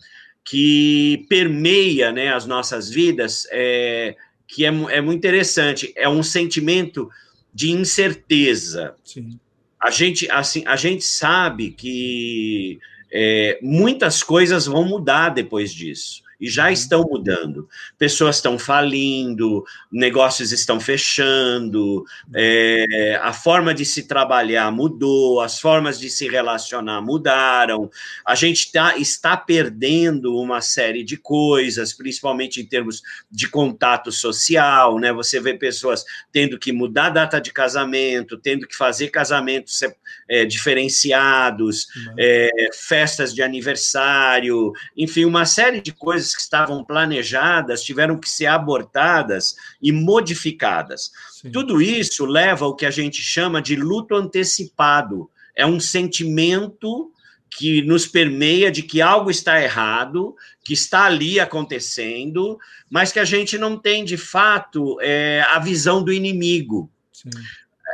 que 0.44 1.24
permeia 1.28 2.10
né, 2.10 2.34
as 2.34 2.46
nossas 2.46 2.90
vidas, 2.90 3.46
é, 3.52 4.16
que 4.48 4.66
é, 4.66 4.68
é 4.68 5.00
muito 5.00 5.18
interessante, 5.18 5.92
é 5.94 6.08
um 6.08 6.20
sentimento 6.20 7.08
de 7.54 7.70
incerteza. 7.70 8.96
Sim. 9.04 9.38
A 9.80 9.88
gente, 9.88 10.28
assim, 10.32 10.64
a 10.66 10.74
gente 10.74 11.04
sabe 11.04 11.70
que 11.70 12.80
é, 13.12 13.60
muitas 13.62 14.20
coisas 14.20 14.66
vão 14.66 14.84
mudar 14.84 15.28
depois 15.28 15.72
disso 15.72 16.23
e 16.40 16.48
já 16.48 16.66
uhum. 16.66 16.70
estão 16.70 17.02
mudando. 17.02 17.68
Pessoas 17.98 18.36
estão 18.36 18.58
falindo, 18.58 19.64
negócios 19.90 20.52
estão 20.52 20.80
fechando, 20.80 22.04
é, 22.34 23.18
a 23.22 23.32
forma 23.32 23.74
de 23.74 23.84
se 23.84 24.06
trabalhar 24.06 24.70
mudou, 24.70 25.40
as 25.40 25.60
formas 25.60 25.98
de 25.98 26.10
se 26.10 26.28
relacionar 26.28 27.00
mudaram, 27.00 27.90
a 28.26 28.34
gente 28.34 28.72
tá, 28.72 28.96
está 28.96 29.36
perdendo 29.36 30.36
uma 30.36 30.60
série 30.60 31.02
de 31.04 31.16
coisas, 31.16 31.92
principalmente 31.92 32.60
em 32.60 32.66
termos 32.66 33.02
de 33.30 33.48
contato 33.48 34.10
social, 34.10 34.98
né? 34.98 35.12
Você 35.12 35.40
vê 35.40 35.54
pessoas 35.54 36.04
tendo 36.32 36.58
que 36.58 36.72
mudar 36.72 37.06
a 37.06 37.10
data 37.10 37.40
de 37.40 37.52
casamento, 37.52 38.38
tendo 38.38 38.66
que 38.66 38.76
fazer 38.76 39.08
casamentos 39.08 39.80
é, 40.28 40.44
diferenciados, 40.44 41.86
é, 42.18 42.50
festas 42.72 43.34
de 43.34 43.42
aniversário, 43.42 44.72
enfim, 44.96 45.24
uma 45.24 45.46
série 45.46 45.80
de 45.80 45.92
coisas 45.92 46.23
que 46.32 46.40
estavam 46.40 46.84
planejadas 46.84 47.82
tiveram 47.82 48.16
que 48.16 48.28
ser 48.28 48.46
abortadas 48.46 49.56
e 49.82 49.90
modificadas. 49.90 51.10
Sim. 51.32 51.50
Tudo 51.50 51.82
isso 51.82 52.24
leva 52.24 52.64
ao 52.64 52.76
que 52.76 52.86
a 52.86 52.90
gente 52.90 53.20
chama 53.20 53.60
de 53.60 53.74
luto 53.74 54.14
antecipado. 54.14 55.28
É 55.56 55.66
um 55.66 55.80
sentimento 55.80 57.10
que 57.50 57.82
nos 57.82 58.06
permeia 58.06 58.70
de 58.70 58.82
que 58.82 59.00
algo 59.00 59.30
está 59.30 59.60
errado, 59.60 60.34
que 60.64 60.72
está 60.72 61.04
ali 61.04 61.38
acontecendo, 61.38 62.58
mas 62.90 63.12
que 63.12 63.20
a 63.20 63.24
gente 63.24 63.56
não 63.56 63.78
tem 63.78 64.04
de 64.04 64.16
fato 64.16 64.96
é, 65.00 65.44
a 65.48 65.58
visão 65.58 66.02
do 66.02 66.12
inimigo. 66.12 66.90
Sim. 67.12 67.30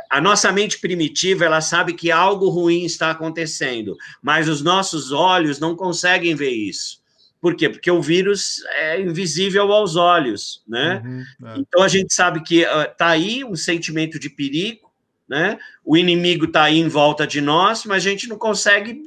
A 0.09 0.19
nossa 0.19 0.51
mente 0.51 0.79
primitiva, 0.79 1.45
ela 1.45 1.61
sabe 1.61 1.93
que 1.93 2.11
algo 2.11 2.49
ruim 2.49 2.83
está 2.83 3.11
acontecendo, 3.11 3.95
mas 4.21 4.49
os 4.49 4.61
nossos 4.61 5.11
olhos 5.11 5.59
não 5.59 5.75
conseguem 5.75 6.35
ver 6.35 6.51
isso. 6.51 7.00
Por 7.41 7.55
quê? 7.55 7.67
Porque 7.67 7.89
o 7.89 8.01
vírus 8.01 8.63
é 8.75 9.01
invisível 9.01 9.71
aos 9.71 9.95
olhos, 9.95 10.61
né? 10.67 11.01
Uhum, 11.03 11.49
é. 11.49 11.57
Então 11.57 11.81
a 11.81 11.87
gente 11.87 12.13
sabe 12.13 12.43
que 12.43 12.59
está 12.59 13.07
uh, 13.07 13.11
aí 13.11 13.43
um 13.43 13.55
sentimento 13.55 14.19
de 14.19 14.29
perigo, 14.29 14.91
né? 15.27 15.57
O 15.83 15.97
inimigo 15.97 16.45
está 16.45 16.65
aí 16.65 16.77
em 16.77 16.87
volta 16.87 17.25
de 17.25 17.41
nós, 17.41 17.83
mas 17.85 18.05
a 18.05 18.09
gente 18.09 18.29
não 18.29 18.37
consegue 18.37 19.03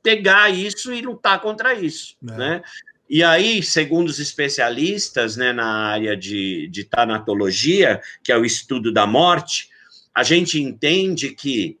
pegar 0.00 0.48
isso 0.48 0.92
e 0.92 1.02
lutar 1.02 1.40
contra 1.40 1.74
isso, 1.74 2.14
é. 2.22 2.36
né? 2.36 2.62
E 3.10 3.22
aí, 3.22 3.62
segundo 3.62 4.08
os 4.08 4.18
especialistas 4.18 5.36
né, 5.36 5.52
na 5.52 5.66
área 5.66 6.16
de, 6.16 6.66
de 6.68 6.84
tanatologia, 6.84 8.00
que 8.24 8.32
é 8.32 8.38
o 8.38 8.44
estudo 8.44 8.90
da 8.90 9.06
morte, 9.06 9.68
a 10.14 10.22
gente 10.22 10.58
entende 10.58 11.30
que 11.30 11.78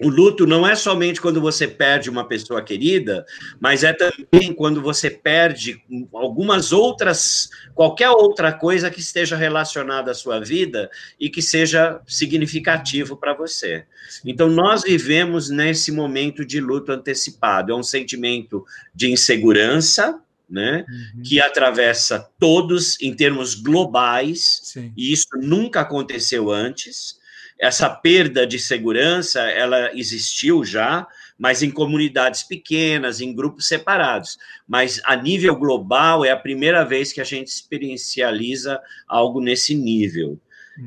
o 0.00 0.08
luto 0.08 0.46
não 0.46 0.66
é 0.66 0.74
somente 0.74 1.20
quando 1.20 1.40
você 1.40 1.68
perde 1.68 2.10
uma 2.10 2.26
pessoa 2.26 2.62
querida, 2.62 3.24
mas 3.60 3.84
é 3.84 3.92
também 3.92 4.52
quando 4.52 4.82
você 4.82 5.08
perde 5.08 5.80
algumas 6.12 6.72
outras, 6.72 7.48
qualquer 7.74 8.10
outra 8.10 8.52
coisa 8.52 8.90
que 8.90 9.00
esteja 9.00 9.36
relacionada 9.36 10.10
à 10.10 10.14
sua 10.14 10.40
vida 10.40 10.90
e 11.18 11.30
que 11.30 11.40
seja 11.40 12.00
significativo 12.06 13.16
para 13.16 13.34
você. 13.34 13.84
Então, 14.24 14.48
nós 14.48 14.82
vivemos 14.82 15.48
nesse 15.48 15.92
momento 15.92 16.44
de 16.44 16.60
luto 16.60 16.92
antecipado. 16.92 17.72
É 17.72 17.74
um 17.74 17.82
sentimento 17.82 18.64
de 18.94 19.10
insegurança, 19.10 20.20
né, 20.50 20.84
uhum. 20.88 21.22
que 21.22 21.40
atravessa 21.40 22.28
todos 22.38 23.00
em 23.00 23.14
termos 23.14 23.54
globais, 23.54 24.60
Sim. 24.64 24.92
e 24.96 25.12
isso 25.12 25.28
nunca 25.40 25.80
aconteceu 25.80 26.50
antes 26.50 27.16
essa 27.58 27.88
perda 27.88 28.46
de 28.46 28.58
segurança, 28.58 29.40
ela 29.40 29.90
existiu 29.94 30.64
já, 30.64 31.06
mas 31.38 31.62
em 31.62 31.70
comunidades 31.70 32.42
pequenas, 32.42 33.20
em 33.20 33.34
grupos 33.34 33.66
separados. 33.66 34.38
Mas 34.66 35.00
a 35.04 35.16
nível 35.16 35.56
global 35.56 36.24
é 36.24 36.30
a 36.30 36.36
primeira 36.36 36.84
vez 36.84 37.12
que 37.12 37.20
a 37.20 37.24
gente 37.24 37.48
experiencializa 37.48 38.80
algo 39.08 39.40
nesse 39.40 39.74
nível. 39.74 40.38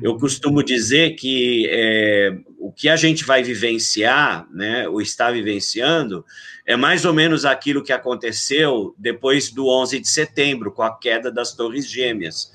Eu 0.02 0.12
uhum. 0.12 0.18
costumo 0.18 0.62
dizer 0.62 1.14
que 1.14 1.66
é, 1.70 2.36
o 2.58 2.70
que 2.70 2.90
a 2.90 2.96
gente 2.96 3.24
vai 3.24 3.42
vivenciar, 3.42 4.46
né, 4.52 4.86
ou 4.86 5.00
está 5.00 5.30
vivenciando, 5.30 6.24
é 6.66 6.76
mais 6.76 7.06
ou 7.06 7.14
menos 7.14 7.46
aquilo 7.46 7.82
que 7.82 7.92
aconteceu 7.92 8.94
depois 8.98 9.50
do 9.50 9.66
11 9.66 9.98
de 10.00 10.08
setembro, 10.08 10.70
com 10.70 10.82
a 10.82 10.94
queda 10.98 11.32
das 11.32 11.54
Torres 11.54 11.88
Gêmeas. 11.88 12.52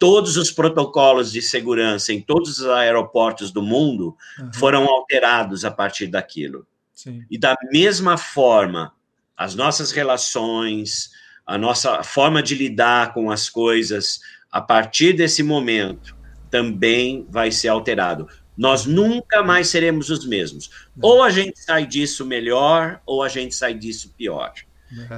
Todos 0.00 0.36
os 0.36 0.50
protocolos 0.50 1.30
de 1.30 1.40
segurança 1.40 2.12
em 2.12 2.20
todos 2.20 2.58
os 2.58 2.66
aeroportos 2.66 3.52
do 3.52 3.62
mundo 3.62 4.16
uhum. 4.38 4.52
foram 4.54 4.88
alterados 4.88 5.64
a 5.64 5.70
partir 5.70 6.08
daquilo. 6.08 6.66
Sim. 6.92 7.24
E 7.30 7.38
da 7.38 7.54
mesma 7.70 8.16
forma, 8.16 8.92
as 9.36 9.54
nossas 9.54 9.92
relações, 9.92 11.10
a 11.46 11.56
nossa 11.58 12.02
forma 12.02 12.42
de 12.42 12.54
lidar 12.54 13.14
com 13.14 13.30
as 13.30 13.48
coisas, 13.48 14.20
a 14.50 14.60
partir 14.60 15.12
desse 15.12 15.42
momento, 15.42 16.16
também 16.50 17.26
vai 17.28 17.52
ser 17.52 17.68
alterado. 17.68 18.26
Nós 18.56 18.86
nunca 18.86 19.42
mais 19.42 19.68
seremos 19.68 20.10
os 20.10 20.26
mesmos. 20.26 20.70
Ou 21.00 21.22
a 21.22 21.30
gente 21.30 21.58
sai 21.60 21.86
disso 21.86 22.26
melhor, 22.26 23.00
ou 23.04 23.22
a 23.22 23.28
gente 23.28 23.54
sai 23.54 23.74
disso 23.74 24.14
pior. 24.16 24.52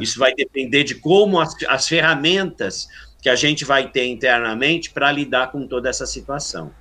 Isso 0.00 0.18
vai 0.18 0.34
depender 0.34 0.84
de 0.84 0.94
como 0.94 1.40
as, 1.40 1.54
as 1.66 1.88
ferramentas 1.88 2.88
que 3.22 3.30
a 3.30 3.36
gente 3.36 3.64
vai 3.64 3.88
ter 3.88 4.08
internamente 4.08 4.90
para 4.90 5.10
lidar 5.12 5.52
com 5.52 5.66
toda 5.66 5.88
essa 5.88 6.04
situação. 6.04 6.72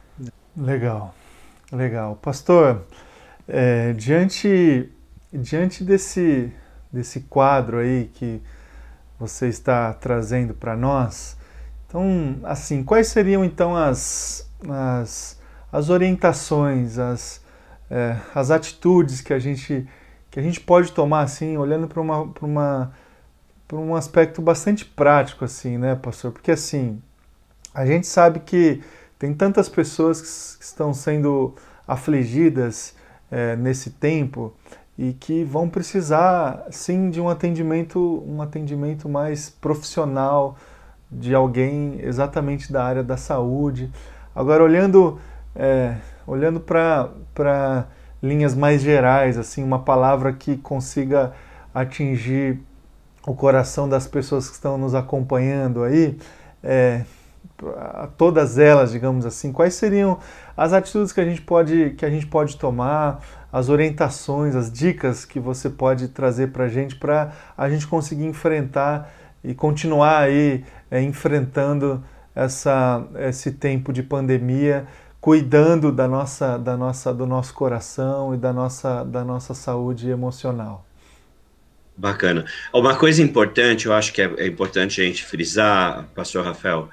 Legal, 0.57 1.13
legal. 1.71 2.17
Pastor, 2.19 2.83
é, 3.48 3.93
diante, 3.93 4.89
diante 5.31 5.83
desse, 5.83 6.51
desse 6.91 7.21
quadro 7.21 7.77
aí 7.77 8.10
que 8.13 8.41
você 9.19 9.48
está 9.48 9.93
trazendo 9.93 10.55
para 10.55 10.75
nós, 10.75 11.38
então, 11.88 12.39
assim, 12.43 12.83
quais 12.83 13.07
seriam 13.07 13.45
então 13.45 13.75
as, 13.75 14.50
as, 14.67 15.39
as 15.71 15.89
orientações, 15.89 16.98
as, 16.98 17.39
é, 17.89 18.17
as 18.33 18.50
atitudes 18.50 19.21
que 19.21 19.33
a 19.33 19.39
gente 19.39 19.88
que 20.31 20.39
a 20.39 20.41
gente 20.41 20.62
pode 20.62 20.93
tomar 20.93 21.24
assim, 21.24 21.57
olhando 21.57 21.89
para 21.89 22.00
uma, 22.00 22.33
uma 22.41 22.93
para 23.72 23.80
um 23.80 23.96
aspecto 23.96 24.42
bastante 24.42 24.84
prático 24.84 25.46
assim, 25.46 25.78
né, 25.78 25.96
pastor? 25.96 26.34
Porque 26.34 26.51
assim, 26.51 27.01
a 27.74 27.86
gente 27.86 28.06
sabe 28.06 28.42
que 28.42 28.82
tem 29.18 29.34
tantas 29.34 29.70
pessoas 29.70 30.58
que 30.58 30.66
estão 30.66 30.94
sendo 30.94 31.56
afligidas 31.88 32.94
é, 33.32 33.56
nesse 33.56 33.92
tempo 33.92 34.54
e 34.98 35.13
que 35.13 35.46
vão 35.46 35.70
precisar 35.70 36.66
sim 36.70 37.10
de 37.10 37.22
um 37.22 37.30
atendimento 37.30 38.22
um 38.28 38.42
atendimento 38.42 39.08
mais 39.08 39.50
profissional 39.50 40.58
de 41.10 41.34
alguém 41.34 41.98
exatamente 42.01 42.74
da 42.74 42.84
área 42.84 43.04
da 43.04 43.16
saúde. 43.16 43.90
Agora, 44.36 44.62
olhando, 44.62 45.18
é, 45.56 45.96
olhando 46.28 46.60
para 46.60 47.88
linhas 48.22 48.54
mais 48.54 48.82
gerais, 48.82 49.38
assim, 49.38 49.63
uma 49.63 49.80
palavra 49.80 50.34
que 50.34 50.58
consiga 50.58 51.32
atingir 51.74 52.60
o 53.25 53.36
coração 53.36 53.88
das 53.88 54.08
pessoas 54.08 54.48
que 54.48 54.56
estão 54.56 54.78
nos 54.78 54.96
acompanhando 54.96 55.84
aí, 55.84 56.18
é, 56.63 57.04
todas 58.18 58.58
elas, 58.58 58.92
digamos 58.92 59.25
assim, 59.25 59.51
quais 59.51 59.75
seriam 59.75 60.18
as 60.58 60.74
atitudes 60.74 61.12
que 61.12 61.22
a 61.22 61.25
gente 61.25 61.42
pode, 61.42 61.92
que 61.92 62.06
a 62.06 62.10
gente 62.10 62.25
pode 62.25 62.58
tomar, 62.58 63.22
as 63.51 63.70
orientações, 63.70 64.56
as 64.56 64.72
dicas 64.72 65.25
que 65.25 65.40
você 65.40 65.70
pode 65.70 66.08
trazer 66.08 66.51
para 66.51 66.66
a 66.66 66.70
gente 66.70 66.96
para 66.96 67.32
a 67.58 67.70
gente 67.70 67.86
conseguir 67.86 68.25
enfrentar 68.25 69.12
e 69.44 69.54
continuar 69.54 70.20
aí 70.20 70.63
é, 70.90 71.01
enfrentando 71.01 72.04
essa, 72.34 73.04
esse 73.15 73.52
tempo 73.52 73.91
de 73.91 74.02
pandemia, 74.02 74.88
cuidando 75.19 75.91
da 75.91 76.08
nossa, 76.08 76.58
da 76.58 76.78
nossa, 76.78 77.13
do 77.13 77.26
nosso 77.26 77.54
coração 77.54 78.34
e 78.34 78.38
da 78.38 78.54
nossa, 78.54 79.04
da 79.04 79.24
nossa 79.24 79.54
saúde 79.54 80.10
emocional. 80.10 80.86
Bacana. 81.95 82.45
Uma 82.73 82.95
coisa 82.95 83.21
importante, 83.21 83.86
eu 83.86 83.93
acho 83.93 84.13
que 84.13 84.21
é, 84.21 84.34
é 84.38 84.47
importante 84.47 85.01
a 85.01 85.04
gente 85.04 85.23
frisar, 85.23 86.08
Pastor 86.15 86.43
Rafael, 86.43 86.89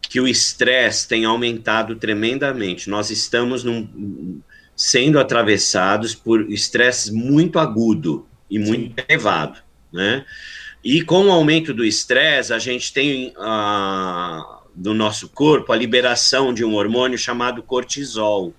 que 0.00 0.20
o 0.20 0.28
estresse 0.28 1.06
tem 1.08 1.24
aumentado 1.24 1.96
tremendamente. 1.96 2.88
Nós 2.88 3.10
estamos 3.10 3.64
num, 3.64 4.40
sendo 4.74 5.18
atravessados 5.18 6.14
por 6.14 6.50
estresse 6.50 7.12
muito 7.12 7.58
agudo 7.58 8.26
e 8.50 8.58
muito 8.58 9.00
Sim. 9.00 9.06
elevado, 9.08 9.58
né? 9.92 10.24
E 10.84 11.02
com 11.02 11.26
o 11.26 11.32
aumento 11.32 11.74
do 11.74 11.84
estresse, 11.84 12.52
a 12.52 12.60
gente 12.60 12.92
tem 12.92 13.34
uh, 13.36 14.62
no 14.76 14.94
nosso 14.94 15.28
corpo 15.28 15.72
a 15.72 15.76
liberação 15.76 16.54
de 16.54 16.64
um 16.64 16.74
hormônio 16.74 17.18
chamado 17.18 17.62
cortisol, 17.62 18.54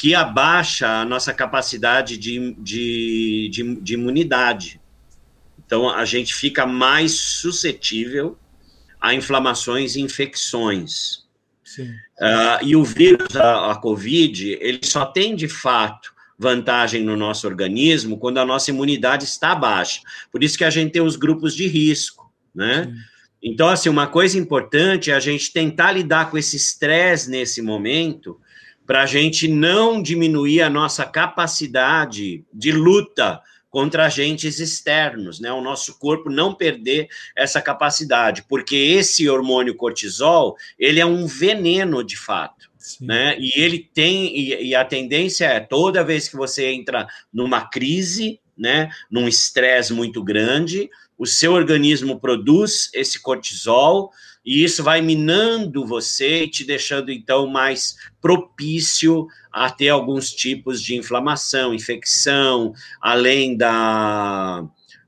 que 0.00 0.14
abaixa 0.14 0.88
a 0.88 1.04
nossa 1.04 1.34
capacidade 1.34 2.16
de, 2.16 2.54
de, 2.54 3.50
de, 3.52 3.74
de 3.82 3.92
imunidade. 3.92 4.80
Então, 5.58 5.90
a 5.90 6.06
gente 6.06 6.34
fica 6.34 6.64
mais 6.64 7.12
suscetível 7.12 8.38
a 8.98 9.12
inflamações 9.12 9.96
e 9.96 10.00
infecções. 10.00 11.26
Uh, 11.78 12.64
e 12.64 12.74
o 12.74 12.82
vírus, 12.82 13.36
a, 13.36 13.72
a 13.72 13.76
Covid, 13.76 14.56
ele 14.62 14.80
só 14.82 15.04
tem 15.04 15.36
de 15.36 15.48
fato 15.48 16.14
vantagem 16.38 17.04
no 17.04 17.14
nosso 17.14 17.46
organismo 17.46 18.16
quando 18.16 18.38
a 18.38 18.46
nossa 18.46 18.70
imunidade 18.70 19.24
está 19.24 19.54
baixa. 19.54 20.00
Por 20.32 20.42
isso 20.42 20.56
que 20.56 20.64
a 20.64 20.70
gente 20.70 20.92
tem 20.92 21.02
os 21.02 21.14
grupos 21.14 21.54
de 21.54 21.66
risco, 21.66 22.32
né? 22.54 22.84
Sim. 22.84 22.94
Então, 23.42 23.68
assim, 23.68 23.90
uma 23.90 24.06
coisa 24.06 24.38
importante 24.38 25.10
é 25.10 25.14
a 25.14 25.20
gente 25.20 25.52
tentar 25.52 25.92
lidar 25.92 26.30
com 26.30 26.38
esse 26.38 26.56
estresse 26.56 27.28
nesse 27.28 27.60
momento 27.60 28.40
para 28.90 29.02
a 29.02 29.06
gente 29.06 29.46
não 29.46 30.02
diminuir 30.02 30.62
a 30.62 30.68
nossa 30.68 31.06
capacidade 31.06 32.44
de 32.52 32.72
luta 32.72 33.40
contra 33.70 34.06
agentes 34.06 34.58
externos, 34.58 35.38
né? 35.38 35.52
O 35.52 35.60
nosso 35.60 35.96
corpo 35.96 36.28
não 36.28 36.52
perder 36.52 37.08
essa 37.36 37.62
capacidade, 37.62 38.42
porque 38.48 38.74
esse 38.74 39.28
hormônio 39.28 39.76
cortisol, 39.76 40.56
ele 40.76 40.98
é 40.98 41.06
um 41.06 41.24
veneno 41.24 42.02
de 42.02 42.16
fato. 42.16 42.68
Né? 43.00 43.38
E 43.38 43.52
ele 43.54 43.88
tem, 43.94 44.36
e, 44.36 44.70
e, 44.70 44.74
a 44.74 44.84
tendência 44.84 45.44
é 45.44 45.60
toda 45.60 46.02
vez 46.02 46.28
que 46.28 46.34
você 46.34 46.72
entra 46.72 47.06
numa 47.32 47.60
crise, 47.60 48.40
né, 48.58 48.90
num 49.08 49.28
estresse 49.28 49.92
muito 49.92 50.20
grande, 50.20 50.90
o 51.16 51.26
seu 51.26 51.52
organismo 51.52 52.18
produz 52.18 52.90
esse 52.92 53.20
cortisol 53.20 54.10
e 54.44 54.64
isso 54.64 54.82
vai 54.82 55.00
minando 55.00 55.86
você 55.86 56.44
e 56.44 56.50
te 56.50 56.64
deixando 56.64 57.10
então 57.10 57.46
mais 57.46 57.96
propício 58.20 59.26
a 59.52 59.70
ter 59.70 59.88
alguns 59.88 60.32
tipos 60.32 60.82
de 60.82 60.96
inflamação, 60.96 61.74
infecção, 61.74 62.72
além 63.00 63.56
da 63.56 64.64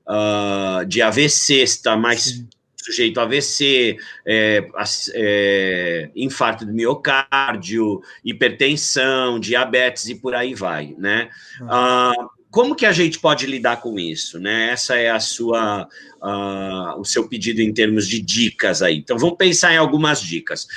uh, 0.08 0.84
de 0.86 1.00
AVC, 1.00 1.62
está 1.62 1.96
mais 1.96 2.24
Sim 2.24 2.48
sujeito 2.82 3.20
a 3.20 3.22
AVC, 3.22 3.96
é, 4.26 4.68
é, 5.14 6.10
infarto 6.16 6.66
do 6.66 6.72
miocárdio, 6.72 8.02
hipertensão, 8.24 9.38
diabetes 9.38 10.08
e 10.08 10.16
por 10.16 10.34
aí 10.34 10.54
vai, 10.54 10.94
né? 10.98 11.30
Ah, 11.68 12.12
como 12.52 12.76
que 12.76 12.84
a 12.84 12.92
gente 12.92 13.18
pode 13.18 13.46
lidar 13.46 13.80
com 13.80 13.98
isso, 13.98 14.38
né? 14.38 14.72
Essa 14.72 14.96
é 14.96 15.10
a 15.10 15.18
sua, 15.18 15.88
uh, 16.22 17.00
o 17.00 17.04
seu 17.04 17.26
pedido 17.26 17.62
em 17.62 17.72
termos 17.72 18.06
de 18.06 18.20
dicas 18.20 18.82
aí. 18.82 18.98
Então 18.98 19.18
vamos 19.18 19.38
pensar 19.38 19.72
em 19.72 19.78
algumas 19.78 20.20
dicas. 20.20 20.68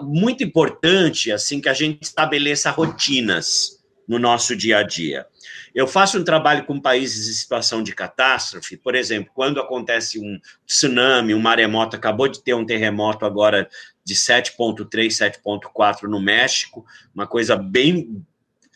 Muito 0.00 0.42
importante 0.42 1.30
assim 1.30 1.60
que 1.60 1.68
a 1.68 1.74
gente 1.74 2.02
estabeleça 2.02 2.70
rotinas 2.70 3.78
no 4.08 4.18
nosso 4.18 4.56
dia 4.56 4.78
a 4.78 4.82
dia. 4.82 5.26
Eu 5.74 5.86
faço 5.86 6.18
um 6.18 6.24
trabalho 6.24 6.64
com 6.64 6.80
países 6.80 7.28
em 7.28 7.32
situação 7.34 7.82
de 7.82 7.94
catástrofe, 7.94 8.78
por 8.78 8.94
exemplo, 8.94 9.30
quando 9.34 9.60
acontece 9.60 10.18
um 10.18 10.40
tsunami, 10.66 11.34
um 11.34 11.40
maremoto, 11.40 11.94
acabou 11.94 12.26
de 12.26 12.42
ter 12.42 12.54
um 12.54 12.64
terremoto 12.64 13.26
agora 13.26 13.68
de 14.02 14.14
7.3, 14.14 14.86
7.4 15.42 16.04
no 16.04 16.20
México, 16.20 16.86
uma 17.14 17.26
coisa 17.26 17.54
bem 17.54 18.24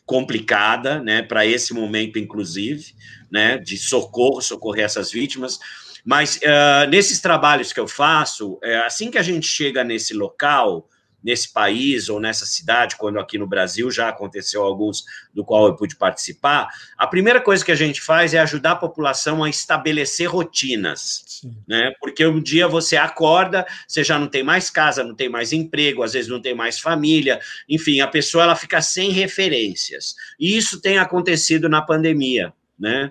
complicada, 0.06 1.00
né, 1.02 1.20
para 1.20 1.44
esse 1.44 1.74
momento, 1.74 2.18
inclusive, 2.18 2.94
né, 3.30 3.58
de 3.58 3.76
socorro, 3.76 4.40
socorrer 4.40 4.84
essas 4.84 5.10
vítimas. 5.10 5.58
Mas 6.04 6.36
uh, 6.36 6.88
nesses 6.88 7.20
trabalhos 7.20 7.72
que 7.72 7.80
eu 7.80 7.88
faço, 7.88 8.58
é, 8.62 8.76
assim 8.78 9.10
que 9.10 9.18
a 9.18 9.22
gente 9.22 9.48
chega 9.48 9.82
nesse 9.82 10.14
local, 10.14 10.88
nesse 11.26 11.52
país 11.52 12.08
ou 12.08 12.20
nessa 12.20 12.46
cidade, 12.46 12.94
quando 12.94 13.18
aqui 13.18 13.36
no 13.36 13.48
Brasil 13.48 13.90
já 13.90 14.10
aconteceu 14.10 14.62
alguns 14.62 15.04
do 15.34 15.44
qual 15.44 15.66
eu 15.66 15.74
pude 15.74 15.96
participar, 15.96 16.68
a 16.96 17.04
primeira 17.04 17.40
coisa 17.40 17.64
que 17.64 17.72
a 17.72 17.76
gente 17.76 18.00
faz 18.00 18.32
é 18.32 18.38
ajudar 18.38 18.70
a 18.70 18.76
população 18.76 19.42
a 19.42 19.50
estabelecer 19.50 20.28
rotinas, 20.28 21.24
Sim. 21.26 21.56
né? 21.66 21.92
Porque 21.98 22.24
um 22.24 22.40
dia 22.40 22.68
você 22.68 22.96
acorda, 22.96 23.66
você 23.88 24.04
já 24.04 24.20
não 24.20 24.28
tem 24.28 24.44
mais 24.44 24.70
casa, 24.70 25.02
não 25.02 25.16
tem 25.16 25.28
mais 25.28 25.52
emprego, 25.52 26.04
às 26.04 26.12
vezes 26.12 26.30
não 26.30 26.40
tem 26.40 26.54
mais 26.54 26.78
família, 26.78 27.40
enfim, 27.68 28.00
a 28.00 28.06
pessoa 28.06 28.44
ela 28.44 28.54
fica 28.54 28.80
sem 28.80 29.10
referências. 29.10 30.14
E 30.38 30.56
isso 30.56 30.80
tem 30.80 30.96
acontecido 30.96 31.68
na 31.68 31.82
pandemia. 31.82 32.52
né? 32.78 33.10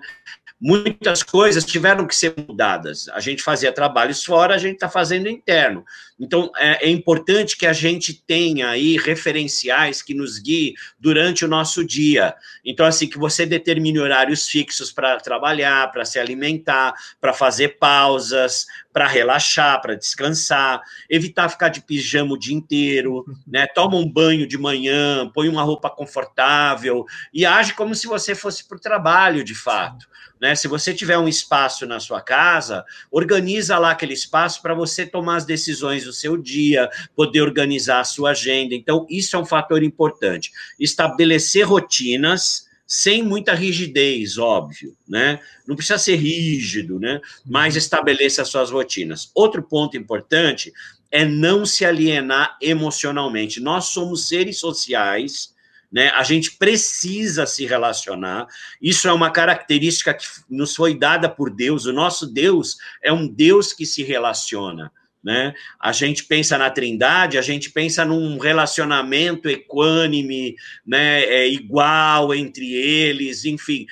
muitas 0.60 1.22
coisas 1.22 1.64
tiveram 1.64 2.06
que 2.06 2.16
ser 2.16 2.34
mudadas. 2.36 3.08
A 3.10 3.20
gente 3.20 3.42
fazia 3.42 3.72
trabalhos 3.72 4.24
fora, 4.24 4.54
a 4.54 4.58
gente 4.58 4.74
está 4.74 4.88
fazendo 4.88 5.28
interno. 5.28 5.84
Então, 6.18 6.50
é, 6.56 6.86
é, 6.86 6.90
importante 6.90 7.56
que 7.58 7.66
a 7.66 7.74
gente 7.74 8.14
tenha 8.14 8.70
aí 8.70 8.96
referenciais 8.96 10.00
que 10.00 10.14
nos 10.14 10.38
guiem 10.38 10.74
durante 10.98 11.44
o 11.44 11.48
nosso 11.48 11.84
dia. 11.84 12.34
Então, 12.64 12.86
assim, 12.86 13.06
que 13.06 13.18
você 13.18 13.44
determine 13.44 13.98
horários 13.98 14.48
fixos 14.48 14.90
para 14.90 15.18
trabalhar, 15.18 15.92
para 15.92 16.06
se 16.06 16.18
alimentar, 16.18 16.94
para 17.20 17.34
fazer 17.34 17.76
pausas, 17.78 18.66
para 18.94 19.06
relaxar, 19.06 19.82
para 19.82 19.94
descansar, 19.94 20.80
evitar 21.10 21.50
ficar 21.50 21.68
de 21.68 21.82
pijama 21.82 22.32
o 22.32 22.38
dia 22.38 22.54
inteiro, 22.54 23.26
né? 23.46 23.66
Toma 23.66 23.98
um 23.98 24.10
banho 24.10 24.46
de 24.46 24.56
manhã, 24.56 25.30
põe 25.34 25.50
uma 25.50 25.62
roupa 25.62 25.90
confortável 25.90 27.04
e 27.32 27.44
age 27.44 27.74
como 27.74 27.94
se 27.94 28.06
você 28.06 28.34
fosse 28.34 28.66
para 28.66 28.78
o 28.78 28.80
trabalho, 28.80 29.44
de 29.44 29.54
fato. 29.54 30.06
Né? 30.40 30.54
Se 30.54 30.68
você 30.68 30.92
tiver 30.92 31.18
um 31.18 31.28
espaço 31.28 31.86
na 31.86 31.98
sua 31.98 32.20
casa, 32.20 32.84
organiza 33.10 33.78
lá 33.78 33.90
aquele 33.90 34.14
espaço 34.14 34.60
para 34.60 34.74
você 34.74 35.06
tomar 35.06 35.36
as 35.36 35.44
decisões 35.44 36.05
do 36.06 36.12
seu 36.12 36.36
dia, 36.36 36.88
poder 37.14 37.42
organizar 37.42 38.00
a 38.00 38.04
sua 38.04 38.30
agenda. 38.30 38.74
Então, 38.74 39.06
isso 39.10 39.36
é 39.36 39.38
um 39.38 39.44
fator 39.44 39.82
importante. 39.82 40.50
Estabelecer 40.78 41.66
rotinas 41.66 42.66
sem 42.86 43.22
muita 43.22 43.52
rigidez, 43.52 44.38
óbvio, 44.38 44.96
né? 45.08 45.40
Não 45.66 45.74
precisa 45.74 45.98
ser 45.98 46.16
rígido, 46.16 47.00
né? 47.00 47.20
Mas 47.44 47.74
estabeleça 47.74 48.42
as 48.42 48.48
suas 48.48 48.70
rotinas. 48.70 49.30
Outro 49.34 49.62
ponto 49.62 49.96
importante 49.96 50.72
é 51.10 51.24
não 51.24 51.66
se 51.66 51.84
alienar 51.84 52.56
emocionalmente. 52.62 53.60
Nós 53.60 53.86
somos 53.86 54.28
seres 54.28 54.58
sociais 54.58 55.54
né? 55.90 56.10
A 56.10 56.22
gente 56.24 56.52
precisa 56.52 57.46
se 57.46 57.64
relacionar. 57.64 58.46
Isso 58.80 59.08
é 59.08 59.12
uma 59.12 59.30
característica 59.30 60.12
que 60.12 60.26
nos 60.48 60.74
foi 60.74 60.98
dada 60.98 61.28
por 61.28 61.50
Deus. 61.50 61.86
O 61.86 61.92
nosso 61.92 62.26
Deus 62.26 62.76
é 63.02 63.12
um 63.12 63.26
Deus 63.26 63.72
que 63.72 63.86
se 63.86 64.02
relaciona. 64.02 64.92
Né? 65.26 65.52
A 65.80 65.90
gente 65.90 66.22
pensa 66.22 66.56
na 66.56 66.70
Trindade, 66.70 67.36
a 67.36 67.42
gente 67.42 67.72
pensa 67.72 68.04
num 68.04 68.38
relacionamento 68.38 69.48
equânime, 69.48 70.54
né, 70.86 71.24
é, 71.24 71.48
igual 71.48 72.32
entre 72.32 72.72
eles, 72.72 73.44
enfim, 73.44 73.86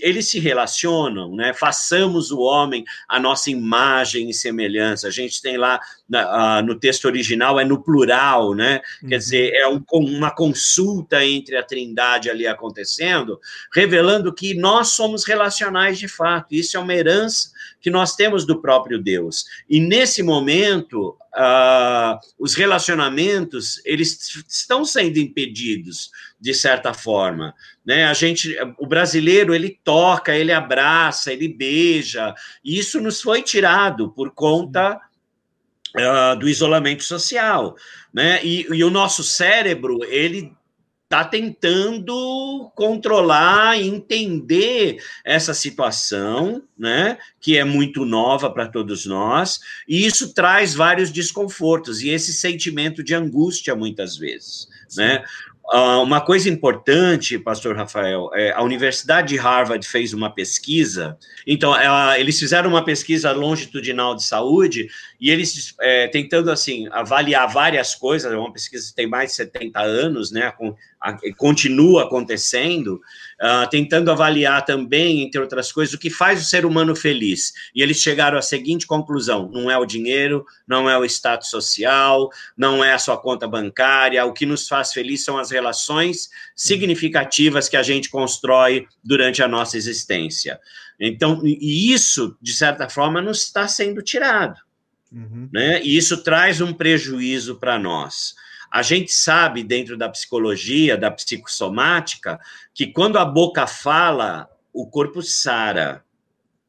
eles 0.00 0.28
se 0.28 0.38
relacionam, 0.38 1.34
né? 1.34 1.52
Façamos 1.52 2.30
o 2.30 2.38
homem 2.38 2.84
a 3.08 3.18
nossa 3.18 3.50
imagem 3.50 4.30
e 4.30 4.34
semelhança. 4.34 5.08
A 5.08 5.10
gente 5.10 5.42
tem 5.42 5.56
lá 5.56 5.80
na, 6.08 6.62
no 6.62 6.78
texto 6.78 7.06
original 7.06 7.58
é 7.58 7.64
no 7.64 7.82
plural, 7.82 8.54
né? 8.54 8.80
Uhum. 9.02 9.08
Quer 9.08 9.18
dizer, 9.18 9.52
é 9.54 9.66
um, 9.66 9.82
uma 9.90 10.30
consulta 10.30 11.24
entre 11.24 11.56
a 11.56 11.62
Trindade 11.64 12.30
ali 12.30 12.46
acontecendo, 12.46 13.40
revelando 13.74 14.32
que 14.32 14.54
nós 14.54 14.90
somos 14.90 15.24
relacionais 15.24 15.98
de 15.98 16.06
fato. 16.06 16.54
Isso 16.54 16.76
é 16.76 16.80
uma 16.80 16.94
herança 16.94 17.50
que 17.80 17.90
nós 17.90 18.14
temos 18.14 18.46
do 18.46 18.60
próprio 18.60 19.02
Deus. 19.02 19.44
E 19.68 19.80
nesse 19.80 20.22
momento, 20.22 20.67
uh, 20.76 22.18
os 22.38 22.54
relacionamentos 22.54 23.80
eles 23.84 24.42
estão 24.48 24.84
sendo 24.84 25.18
impedidos 25.18 26.10
de 26.40 26.52
certa 26.52 26.92
forma, 26.92 27.54
né? 27.84 28.06
A 28.06 28.14
gente, 28.14 28.56
o 28.78 28.86
brasileiro, 28.86 29.54
ele 29.54 29.78
toca, 29.82 30.36
ele 30.36 30.52
abraça, 30.52 31.32
ele 31.32 31.48
beija. 31.48 32.34
E 32.64 32.78
isso 32.78 33.00
nos 33.00 33.20
foi 33.20 33.42
tirado 33.42 34.10
por 34.10 34.32
conta 34.32 35.00
uh, 35.96 36.38
do 36.38 36.48
isolamento 36.48 37.04
social, 37.04 37.76
né? 38.12 38.44
E, 38.44 38.66
e 38.70 38.84
o 38.84 38.90
nosso 38.90 39.22
cérebro, 39.22 40.04
ele 40.04 40.52
está 41.08 41.24
tentando 41.24 42.70
controlar, 42.74 43.80
entender 43.80 44.98
essa 45.24 45.54
situação, 45.54 46.62
né, 46.78 47.16
que 47.40 47.56
é 47.56 47.64
muito 47.64 48.04
nova 48.04 48.50
para 48.50 48.68
todos 48.68 49.06
nós, 49.06 49.58
e 49.88 50.04
isso 50.04 50.34
traz 50.34 50.74
vários 50.74 51.10
desconfortos 51.10 52.02
e 52.02 52.10
esse 52.10 52.34
sentimento 52.34 53.02
de 53.02 53.14
angústia 53.14 53.74
muitas 53.74 54.18
vezes, 54.18 54.68
né? 54.98 55.24
Uh, 55.70 56.02
uma 56.02 56.18
coisa 56.22 56.48
importante, 56.48 57.38
pastor 57.38 57.76
Rafael, 57.76 58.30
é, 58.32 58.52
a 58.52 58.62
Universidade 58.62 59.28
de 59.28 59.36
Harvard 59.36 59.86
fez 59.86 60.14
uma 60.14 60.30
pesquisa, 60.30 61.18
então 61.46 61.78
ela, 61.78 62.18
eles 62.18 62.38
fizeram 62.38 62.70
uma 62.70 62.82
pesquisa 62.82 63.32
longitudinal 63.32 64.14
de 64.14 64.24
saúde 64.24 64.88
e 65.20 65.30
eles 65.30 65.74
é, 65.82 66.08
tentando 66.08 66.50
assim 66.50 66.88
avaliar 66.90 67.46
várias 67.52 67.94
coisas, 67.94 68.32
é 68.32 68.34
uma 68.34 68.50
pesquisa 68.50 68.88
que 68.88 68.96
tem 68.96 69.06
mais 69.06 69.32
de 69.32 69.36
70 69.36 69.78
anos, 69.78 70.30
né, 70.30 70.50
com, 70.52 70.74
continua 71.36 72.04
acontecendo, 72.04 73.00
uh, 73.40 73.68
tentando 73.70 74.10
avaliar 74.10 74.64
também, 74.64 75.22
entre 75.22 75.40
outras 75.40 75.70
coisas, 75.70 75.94
o 75.94 75.98
que 75.98 76.10
faz 76.10 76.42
o 76.42 76.44
ser 76.44 76.66
humano 76.66 76.94
feliz. 76.96 77.52
E 77.74 77.82
eles 77.82 77.98
chegaram 77.98 78.36
à 78.36 78.42
seguinte 78.42 78.86
conclusão: 78.86 79.48
não 79.52 79.70
é 79.70 79.78
o 79.78 79.86
dinheiro, 79.86 80.44
não 80.66 80.88
é 80.88 80.98
o 80.98 81.04
status 81.04 81.48
social, 81.48 82.30
não 82.56 82.84
é 82.84 82.92
a 82.92 82.98
sua 82.98 83.16
conta 83.16 83.46
bancária, 83.46 84.24
o 84.24 84.32
que 84.32 84.46
nos 84.46 84.66
faz 84.66 84.92
feliz 84.92 85.24
são 85.24 85.38
as 85.38 85.50
relações 85.50 86.28
significativas 86.54 87.68
que 87.68 87.76
a 87.76 87.82
gente 87.82 88.10
constrói 88.10 88.86
durante 89.02 89.42
a 89.42 89.48
nossa 89.48 89.76
existência. 89.76 90.58
Então, 90.98 91.40
e 91.44 91.92
isso, 91.92 92.36
de 92.42 92.52
certa 92.52 92.88
forma, 92.88 93.22
não 93.22 93.30
está 93.30 93.68
sendo 93.68 94.02
tirado. 94.02 94.60
Uhum. 95.12 95.48
Né? 95.52 95.80
E 95.82 95.96
isso 95.96 96.22
traz 96.22 96.60
um 96.60 96.72
prejuízo 96.72 97.56
para 97.56 97.78
nós. 97.78 98.34
A 98.70 98.82
gente 98.82 99.12
sabe, 99.12 99.62
dentro 99.62 99.96
da 99.96 100.08
psicologia, 100.08 100.96
da 100.96 101.10
psicossomática, 101.10 102.38
que 102.74 102.86
quando 102.86 103.18
a 103.18 103.24
boca 103.24 103.66
fala, 103.66 104.48
o 104.72 104.86
corpo 104.86 105.22
sara. 105.22 106.04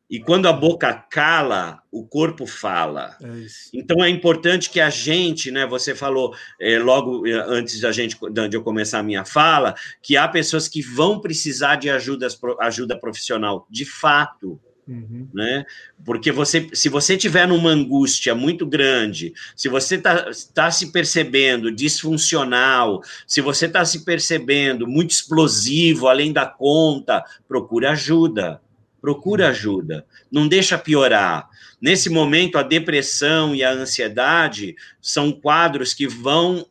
E 0.09 0.19
quando 0.19 0.47
a 0.47 0.53
boca 0.53 0.91
cala, 0.91 1.83
o 1.91 2.03
corpo 2.03 2.47
fala. 2.47 3.15
É 3.21 3.27
então 3.71 4.03
é 4.03 4.09
importante 4.09 4.71
que 4.71 4.81
a 4.81 4.89
gente, 4.89 5.51
né? 5.51 5.67
Você 5.67 5.93
falou 5.93 6.33
é, 6.59 6.79
logo 6.79 7.27
é, 7.27 7.33
antes 7.33 7.79
da 7.79 7.91
gente 7.91 8.17
de 8.31 8.57
eu 8.57 8.63
começar 8.63 8.99
a 8.99 9.03
minha 9.03 9.23
fala, 9.23 9.75
que 10.01 10.17
há 10.17 10.27
pessoas 10.27 10.67
que 10.67 10.81
vão 10.81 11.19
precisar 11.19 11.75
de 11.75 11.91
ajuda, 11.91 12.27
ajuda 12.59 12.99
profissional. 12.99 13.67
De 13.69 13.85
fato, 13.85 14.59
Uhum. 14.89 15.27
Né? 15.31 15.65
Porque 16.03 16.31
você, 16.31 16.67
se 16.73 16.89
você 16.89 17.15
tiver 17.15 17.47
numa 17.47 17.69
angústia 17.69 18.33
muito 18.33 18.65
grande, 18.65 19.33
se 19.55 19.69
você 19.69 19.95
está 19.95 20.31
tá 20.51 20.71
se 20.71 20.91
percebendo 20.91 21.71
disfuncional, 21.71 23.03
se 23.27 23.39
você 23.39 23.67
está 23.67 23.85
se 23.85 24.03
percebendo 24.03 24.87
muito 24.87 25.11
explosivo, 25.11 26.07
além 26.07 26.33
da 26.33 26.47
conta, 26.47 27.23
procura 27.47 27.91
ajuda. 27.91 28.59
Procura 28.99 29.43
uhum. 29.45 29.49
ajuda. 29.51 30.05
Não 30.31 30.47
deixa 30.47 30.75
piorar. 30.75 31.47
Nesse 31.79 32.09
momento, 32.09 32.57
a 32.57 32.63
depressão 32.63 33.55
e 33.55 33.63
a 33.63 33.71
ansiedade 33.71 34.75
são 34.99 35.31
quadros 35.31 35.93
que 35.93 36.07
vão 36.07 36.65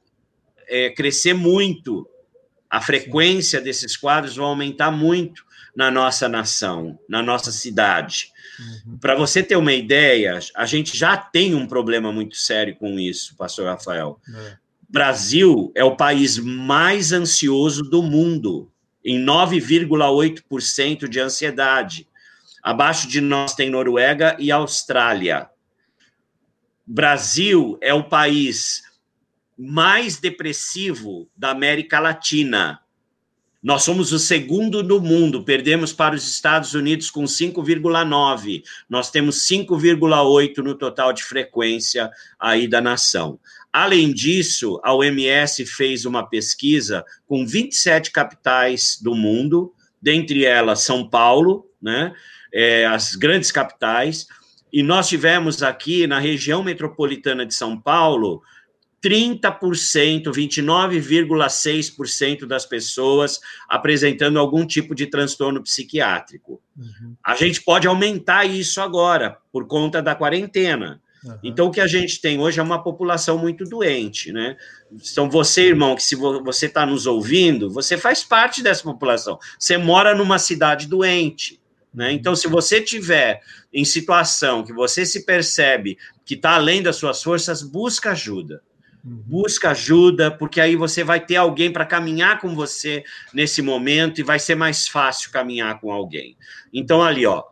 é, 0.66 0.90
crescer 0.90 1.34
muito. 1.34 2.04
A 2.68 2.80
frequência 2.80 3.60
desses 3.60 3.96
quadros 3.96 4.34
vai 4.34 4.44
aumentar 4.44 4.90
muito 4.90 5.46
na 5.78 5.92
nossa 5.92 6.28
nação, 6.28 6.98
na 7.08 7.22
nossa 7.22 7.52
cidade. 7.52 8.32
Uhum. 8.58 8.98
Para 8.98 9.14
você 9.14 9.44
ter 9.44 9.54
uma 9.54 9.72
ideia, 9.72 10.40
a 10.56 10.66
gente 10.66 10.98
já 10.98 11.16
tem 11.16 11.54
um 11.54 11.68
problema 11.68 12.10
muito 12.10 12.36
sério 12.36 12.74
com 12.74 12.98
isso, 12.98 13.36
pastor 13.36 13.66
Rafael. 13.66 14.20
É. 14.28 14.56
Brasil 14.88 15.70
é 15.76 15.84
o 15.84 15.94
país 15.94 16.36
mais 16.36 17.12
ansioso 17.12 17.84
do 17.84 18.02
mundo, 18.02 18.68
em 19.04 19.24
9,8% 19.24 21.06
de 21.06 21.20
ansiedade. 21.20 22.08
Abaixo 22.60 23.06
de 23.06 23.20
nós 23.20 23.54
tem 23.54 23.70
Noruega 23.70 24.36
e 24.40 24.50
Austrália. 24.50 25.48
Brasil 26.84 27.78
é 27.80 27.94
o 27.94 28.02
país 28.02 28.82
mais 29.56 30.18
depressivo 30.18 31.30
da 31.36 31.50
América 31.50 32.00
Latina. 32.00 32.80
Nós 33.60 33.82
somos 33.82 34.12
o 34.12 34.20
segundo 34.20 34.84
no 34.84 35.00
mundo, 35.00 35.42
perdemos 35.42 35.92
para 35.92 36.14
os 36.14 36.28
Estados 36.28 36.74
Unidos 36.74 37.10
com 37.10 37.24
5,9. 37.24 38.62
Nós 38.88 39.10
temos 39.10 39.42
5,8 39.48 40.58
no 40.58 40.76
total 40.76 41.12
de 41.12 41.24
frequência 41.24 42.08
aí 42.38 42.68
da 42.68 42.80
nação. 42.80 43.40
Além 43.72 44.12
disso, 44.12 44.80
a 44.84 44.94
OMS 44.94 45.66
fez 45.66 46.04
uma 46.04 46.24
pesquisa 46.24 47.04
com 47.26 47.44
27 47.44 48.12
capitais 48.12 48.96
do 49.02 49.14
mundo, 49.14 49.74
dentre 50.00 50.44
elas 50.44 50.80
São 50.80 51.08
Paulo, 51.08 51.66
né? 51.82 52.14
É, 52.52 52.86
as 52.86 53.14
grandes 53.14 53.50
capitais, 53.50 54.26
e 54.72 54.82
nós 54.82 55.08
tivemos 55.08 55.62
aqui 55.62 56.06
na 56.06 56.18
região 56.18 56.62
metropolitana 56.62 57.44
de 57.44 57.54
São 57.54 57.78
Paulo 57.78 58.42
30%, 59.02 60.24
29,6% 60.24 62.46
das 62.46 62.66
pessoas 62.66 63.40
apresentando 63.68 64.38
algum 64.38 64.64
tipo 64.66 64.94
de 64.94 65.06
transtorno 65.06 65.62
psiquiátrico. 65.62 66.60
Uhum. 66.76 67.16
A 67.24 67.34
gente 67.36 67.62
pode 67.62 67.86
aumentar 67.86 68.44
isso 68.44 68.80
agora, 68.80 69.38
por 69.52 69.66
conta 69.66 70.02
da 70.02 70.14
quarentena. 70.14 71.00
Uhum. 71.24 71.38
Então, 71.42 71.66
o 71.66 71.70
que 71.70 71.80
a 71.80 71.86
gente 71.86 72.20
tem 72.20 72.40
hoje 72.40 72.60
é 72.60 72.62
uma 72.62 72.82
população 72.82 73.38
muito 73.38 73.64
doente, 73.64 74.32
né? 74.32 74.56
Então, 74.92 75.30
você, 75.30 75.68
irmão, 75.68 75.94
que 75.94 76.02
se 76.02 76.14
você 76.14 76.66
está 76.66 76.84
nos 76.84 77.06
ouvindo, 77.06 77.70
você 77.70 77.96
faz 77.96 78.24
parte 78.24 78.62
dessa 78.62 78.82
população. 78.82 79.38
Você 79.58 79.76
mora 79.76 80.14
numa 80.14 80.38
cidade 80.38 80.86
doente. 80.86 81.60
Né? 81.92 82.12
Então, 82.12 82.36
se 82.36 82.48
você 82.48 82.80
tiver 82.80 83.40
em 83.72 83.84
situação 83.84 84.62
que 84.62 84.72
você 84.72 85.06
se 85.06 85.24
percebe 85.24 85.98
que 86.24 86.34
está 86.34 86.54
além 86.54 86.82
das 86.82 86.96
suas 86.96 87.22
forças, 87.22 87.62
busca 87.62 88.12
ajuda. 88.12 88.62
Uhum. 89.04 89.22
Busca 89.26 89.70
ajuda, 89.70 90.30
porque 90.30 90.60
aí 90.60 90.76
você 90.76 91.04
vai 91.04 91.24
ter 91.24 91.36
alguém 91.36 91.72
para 91.72 91.86
caminhar 91.86 92.40
com 92.40 92.54
você 92.54 93.04
nesse 93.32 93.62
momento 93.62 94.20
e 94.20 94.24
vai 94.24 94.38
ser 94.38 94.54
mais 94.54 94.88
fácil 94.88 95.30
caminhar 95.30 95.80
com 95.80 95.92
alguém. 95.92 96.36
Então, 96.72 97.02
ali, 97.02 97.24
ó, 97.26 97.44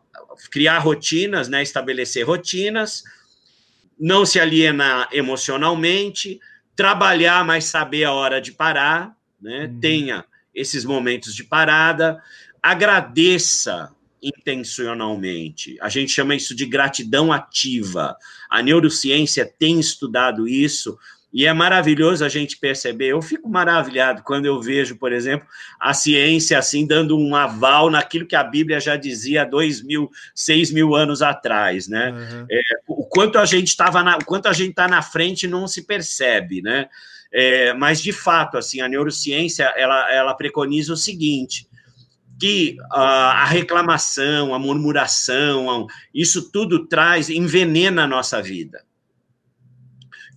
criar 0.51 0.79
rotinas, 0.79 1.49
né? 1.49 1.63
Estabelecer 1.63 2.27
rotinas, 2.27 3.05
não 3.99 4.27
se 4.27 4.39
alienar 4.39 5.09
emocionalmente, 5.13 6.41
trabalhar, 6.75 7.45
mas 7.45 7.65
saber 7.65 8.05
a 8.05 8.13
hora 8.13 8.41
de 8.41 8.53
parar, 8.53 9.17
né? 9.41 9.67
Uhum. 9.67 9.81
Tenha 9.81 10.25
esses 10.55 10.85
momentos 10.85 11.35
de 11.35 11.45
parada, 11.45 12.23
agradeça 12.63 13.95
intencionalmente. 14.23 15.77
A 15.81 15.89
gente 15.89 16.11
chama 16.11 16.35
isso 16.35 16.55
de 16.55 16.67
gratidão 16.67 17.33
ativa. 17.33 18.17
A 18.51 18.63
neurociência 18.63 19.47
tem 19.59 19.79
estudado 19.79 20.49
isso 20.49 20.99
e 21.33 21.45
é 21.45 21.53
maravilhoso 21.53 22.25
a 22.25 22.29
gente 22.29 22.57
perceber. 22.57 23.09
Eu 23.09 23.21
fico 23.21 23.49
maravilhado 23.49 24.23
quando 24.23 24.47
eu 24.47 24.61
vejo, 24.61 24.97
por 24.97 25.13
exemplo, 25.13 25.47
a 25.79 25.93
ciência 25.93 26.59
assim 26.59 26.87
dando 26.87 27.19
um 27.19 27.35
aval 27.35 27.91
naquilo 27.91 28.27
que 28.27 28.37
a 28.37 28.45
Bíblia 28.45 28.81
já 28.81 28.97
dizia 28.97 29.43
há 29.43 29.45
dois 29.45 29.83
mil, 29.83 30.11
seis 30.35 30.71
mil 30.71 30.95
anos 30.95 31.23
atrás, 31.23 31.89
né? 31.89 32.11
Uhum. 32.13 32.47
É, 32.51 32.61
o 32.89 33.05
quanto 33.05 33.39
a 33.39 33.45
gente 33.45 33.69
estava, 33.69 34.01
o 34.17 34.25
quanto 34.25 34.47
a 34.47 34.53
gente 34.53 34.71
está 34.71 34.89
na 34.89 35.03
frente 35.03 35.47
não 35.47 35.69
se 35.69 35.83
percebe, 35.83 36.63
né? 36.63 36.89
É, 37.33 37.75
mas 37.75 38.01
de 38.01 38.13
fato, 38.13 38.57
assim, 38.57 38.81
a 38.81 38.89
neurociência 38.89 39.65
ela, 39.77 40.11
ela 40.13 40.35
preconiza 40.35 40.93
o 40.93 40.97
seguinte: 40.97 41.69
que 42.39 42.77
a, 42.91 43.43
a 43.43 43.45
reclamação, 43.45 44.55
a 44.55 44.59
murmuração, 44.59 45.87
isso 46.15 46.51
tudo 46.51 46.87
traz, 46.87 47.29
envenena 47.29 48.05
a 48.05 48.07
nossa 48.07 48.41
vida. 48.41 48.85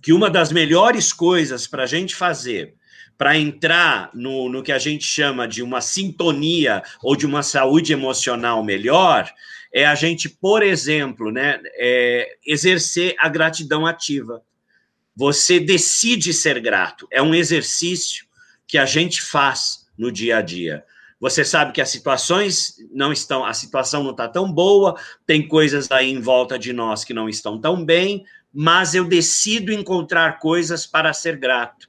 Que 0.02 0.12
uma 0.12 0.30
das 0.30 0.50
melhores 0.52 1.12
coisas 1.12 1.66
para 1.66 1.84
a 1.84 1.86
gente 1.86 2.14
fazer, 2.14 2.74
para 3.18 3.36
entrar 3.36 4.10
no, 4.14 4.48
no 4.48 4.62
que 4.62 4.72
a 4.72 4.78
gente 4.78 5.04
chama 5.04 5.46
de 5.46 5.62
uma 5.62 5.80
sintonia 5.80 6.82
ou 7.02 7.14
de 7.14 7.26
uma 7.26 7.42
saúde 7.42 7.92
emocional 7.92 8.64
melhor, 8.64 9.30
é 9.72 9.86
a 9.86 9.94
gente, 9.94 10.28
por 10.28 10.62
exemplo, 10.62 11.30
né, 11.30 11.60
é, 11.74 12.36
exercer 12.46 13.14
a 13.18 13.28
gratidão 13.28 13.86
ativa. 13.86 14.42
Você 15.14 15.60
decide 15.60 16.32
ser 16.32 16.60
grato. 16.60 17.06
É 17.10 17.20
um 17.20 17.34
exercício 17.34 18.24
que 18.66 18.78
a 18.78 18.86
gente 18.86 19.20
faz 19.20 19.86
no 19.98 20.10
dia 20.10 20.38
a 20.38 20.42
dia. 20.42 20.84
Você 21.20 21.44
sabe 21.44 21.72
que 21.72 21.82
as 21.82 21.90
situações 21.90 22.76
não 22.90 23.12
estão, 23.12 23.44
a 23.44 23.52
situação 23.52 24.02
não 24.02 24.12
está 24.12 24.26
tão 24.26 24.50
boa, 24.50 24.98
tem 25.26 25.46
coisas 25.46 25.90
aí 25.90 26.10
em 26.10 26.20
volta 26.20 26.58
de 26.58 26.72
nós 26.72 27.04
que 27.04 27.12
não 27.12 27.28
estão 27.28 27.60
tão 27.60 27.84
bem, 27.84 28.24
mas 28.52 28.94
eu 28.94 29.04
decido 29.04 29.72
encontrar 29.72 30.38
coisas 30.38 30.86
para 30.86 31.12
ser 31.12 31.36
grato. 31.36 31.88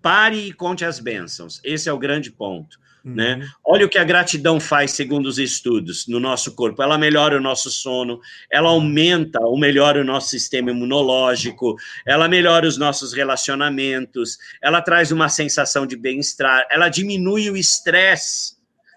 Pare 0.00 0.48
e 0.48 0.52
conte 0.52 0.84
as 0.84 0.98
bênçãos. 0.98 1.60
Esse 1.64 1.88
é 1.88 1.92
o 1.92 1.98
grande 1.98 2.30
ponto. 2.30 2.80
Uhum. 3.04 3.14
Né? 3.14 3.48
Olha 3.64 3.86
o 3.86 3.88
que 3.88 3.98
a 3.98 4.04
gratidão 4.04 4.60
faz, 4.60 4.92
segundo 4.92 5.26
os 5.26 5.38
estudos, 5.38 6.06
no 6.06 6.20
nosso 6.20 6.54
corpo. 6.54 6.82
Ela 6.82 6.96
melhora 6.96 7.36
o 7.36 7.40
nosso 7.40 7.70
sono, 7.70 8.20
ela 8.50 8.68
aumenta 8.68 9.40
ou 9.40 9.58
melhora 9.58 10.00
o 10.00 10.04
nosso 10.04 10.28
sistema 10.28 10.70
imunológico, 10.70 11.76
ela 12.06 12.28
melhora 12.28 12.66
os 12.66 12.76
nossos 12.76 13.12
relacionamentos, 13.12 14.38
ela 14.60 14.80
traz 14.80 15.10
uma 15.10 15.28
sensação 15.28 15.86
de 15.86 15.96
bem-estar, 15.96 16.66
ela 16.70 16.88
diminui 16.88 17.50
o 17.50 17.56
estresse 17.56 18.51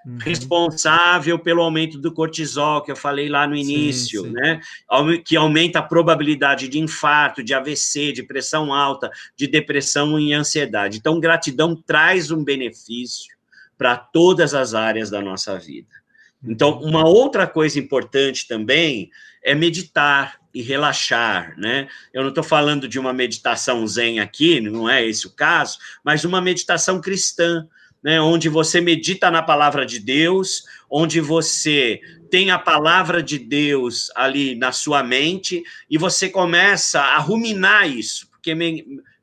uhum. 0.06 0.18
responsável 0.20 1.40
pelo 1.40 1.62
aumento 1.62 1.98
do 1.98 2.12
cortisol, 2.12 2.82
que 2.82 2.92
eu 2.92 2.96
falei 2.96 3.28
lá 3.28 3.48
no 3.48 3.56
início, 3.56 4.22
sim, 4.22 4.28
sim. 4.28 4.34
né? 4.34 4.62
Que 5.26 5.36
aumenta 5.36 5.80
a 5.80 5.84
probabilidade 5.84 6.68
de 6.68 6.80
infarto, 6.80 7.44
de 7.44 7.54
AVC, 7.54 8.12
de 8.12 8.24
pressão 8.24 8.74
alta, 8.74 9.10
de 9.36 9.48
depressão 9.48 10.20
e 10.20 10.34
ansiedade. 10.34 10.98
Então, 10.98 11.20
gratidão 11.20 11.76
traz 11.76 12.32
um 12.32 12.44
benefício 12.44 13.36
para 13.78 13.98
todas 13.98 14.54
as 14.54 14.74
áreas 14.74 15.10
da 15.10 15.22
nossa 15.22 15.58
vida. 15.58 15.90
Então, 16.44 16.80
uhum. 16.80 16.90
uma 16.90 17.08
outra 17.08 17.48
coisa 17.48 17.80
importante 17.80 18.48
também 18.48 19.10
é 19.44 19.54
meditar 19.54 20.40
e 20.54 20.62
relaxar, 20.62 21.54
né? 21.58 21.88
Eu 22.14 22.22
não 22.22 22.30
estou 22.30 22.44
falando 22.44 22.88
de 22.88 22.98
uma 22.98 23.12
meditação 23.12 23.86
zen 23.86 24.20
aqui, 24.20 24.62
não 24.62 24.90
é 24.90 25.06
esse 25.06 25.28
o 25.28 25.32
caso, 25.32 25.78
mas 26.04 26.24
uma 26.24 26.40
meditação 26.40 27.02
cristã, 27.02 27.68
né, 28.06 28.22
onde 28.22 28.50
você 28.50 28.80
medita 28.80 29.32
na 29.32 29.42
palavra 29.42 29.84
de 29.84 29.98
Deus, 29.98 30.64
onde 30.88 31.20
você 31.20 32.00
tem 32.30 32.52
a 32.52 32.60
palavra 32.60 33.24
de 33.24 33.40
Deus 33.40 34.12
ali 34.16 34.54
na 34.54 34.72
sua 34.72 35.02
mente 35.02 35.64
e 35.90 35.98
você 35.98 36.30
começa 36.30 37.02
a 37.02 37.18
ruminar 37.18 37.90
isso, 37.90 38.30
porque 38.30 38.54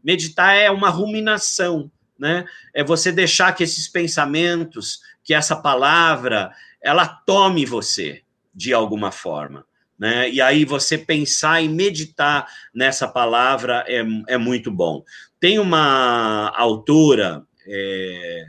meditar 0.03 0.57
é 0.57 0.69
uma 0.69 0.89
ruminação, 0.89 1.93
né? 2.19 2.45
É 2.75 2.83
você 2.83 3.13
deixar 3.13 3.53
que 3.53 3.63
esses 3.63 3.87
pensamentos, 3.87 4.99
que 5.23 5.33
essa 5.33 5.55
palavra, 5.55 6.51
ela 6.83 7.07
tome 7.07 7.65
você 7.65 8.23
de 8.53 8.75
alguma 8.75 9.13
forma. 9.13 9.65
Né? 9.97 10.29
E 10.29 10.41
aí 10.41 10.65
você 10.65 10.99
pensar 10.99 11.63
e 11.63 11.69
meditar 11.69 12.49
nessa 12.75 13.07
palavra 13.07 13.85
é, 13.87 14.05
é 14.27 14.37
muito 14.37 14.73
bom. 14.73 15.05
Tem 15.39 15.61
uma 15.61 16.49
autora, 16.57 17.45
é, 17.65 18.47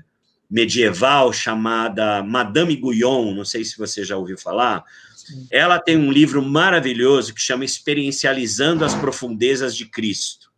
medieval 0.53 1.33
chamada 1.33 2.21
Madame 2.21 2.75
Guyon, 2.75 3.33
não 3.33 3.43
sei 3.43 3.65
se 3.65 3.75
você 3.75 4.03
já 4.03 4.15
ouviu 4.15 4.37
falar. 4.37 4.83
Ela 5.49 5.79
tem 5.79 5.97
um 5.97 6.11
livro 6.11 6.43
maravilhoso 6.43 7.33
que 7.33 7.41
chama 7.41 7.65
Experiencializando 7.65 8.85
as 8.85 8.93
Profundezas 8.93 9.75
de 9.75 9.87
Cristo. 9.87 10.51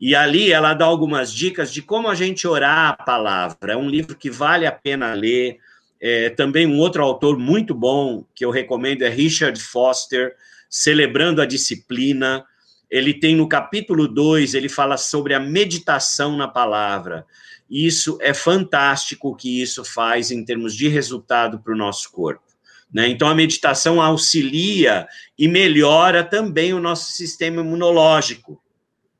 E 0.00 0.16
ali 0.16 0.50
ela 0.50 0.74
dá 0.74 0.86
algumas 0.86 1.32
dicas 1.32 1.72
de 1.72 1.80
como 1.80 2.08
a 2.08 2.16
gente 2.16 2.48
orar 2.48 2.88
a 2.88 3.04
palavra. 3.04 3.74
É 3.74 3.76
um 3.76 3.88
livro 3.88 4.16
que 4.16 4.28
vale 4.28 4.66
a 4.66 4.72
pena 4.72 5.14
ler. 5.14 5.58
É, 6.00 6.30
também 6.30 6.66
um 6.66 6.80
outro 6.80 7.00
autor 7.00 7.38
muito 7.38 7.72
bom 7.72 8.24
que 8.34 8.44
eu 8.44 8.50
recomendo 8.50 9.02
é 9.02 9.08
Richard 9.08 9.60
Foster, 9.62 10.34
Celebrando 10.68 11.40
a 11.40 11.46
Disciplina. 11.46 12.44
Ele 12.90 13.14
tem 13.14 13.36
no 13.36 13.48
capítulo 13.48 14.08
2, 14.08 14.54
ele 14.54 14.68
fala 14.68 14.96
sobre 14.96 15.32
a 15.32 15.38
meditação 15.38 16.36
na 16.36 16.48
palavra. 16.48 17.24
Isso 17.72 18.18
é 18.20 18.34
fantástico 18.34 19.30
o 19.30 19.34
que 19.34 19.62
isso 19.62 19.82
faz 19.82 20.30
em 20.30 20.44
termos 20.44 20.76
de 20.76 20.88
resultado 20.88 21.58
para 21.58 21.72
o 21.72 21.76
nosso 21.76 22.12
corpo. 22.12 22.44
Né? 22.92 23.08
Então, 23.08 23.26
a 23.26 23.34
meditação 23.34 24.02
auxilia 24.02 25.08
e 25.38 25.48
melhora 25.48 26.22
também 26.22 26.74
o 26.74 26.80
nosso 26.80 27.12
sistema 27.12 27.62
imunológico 27.62 28.60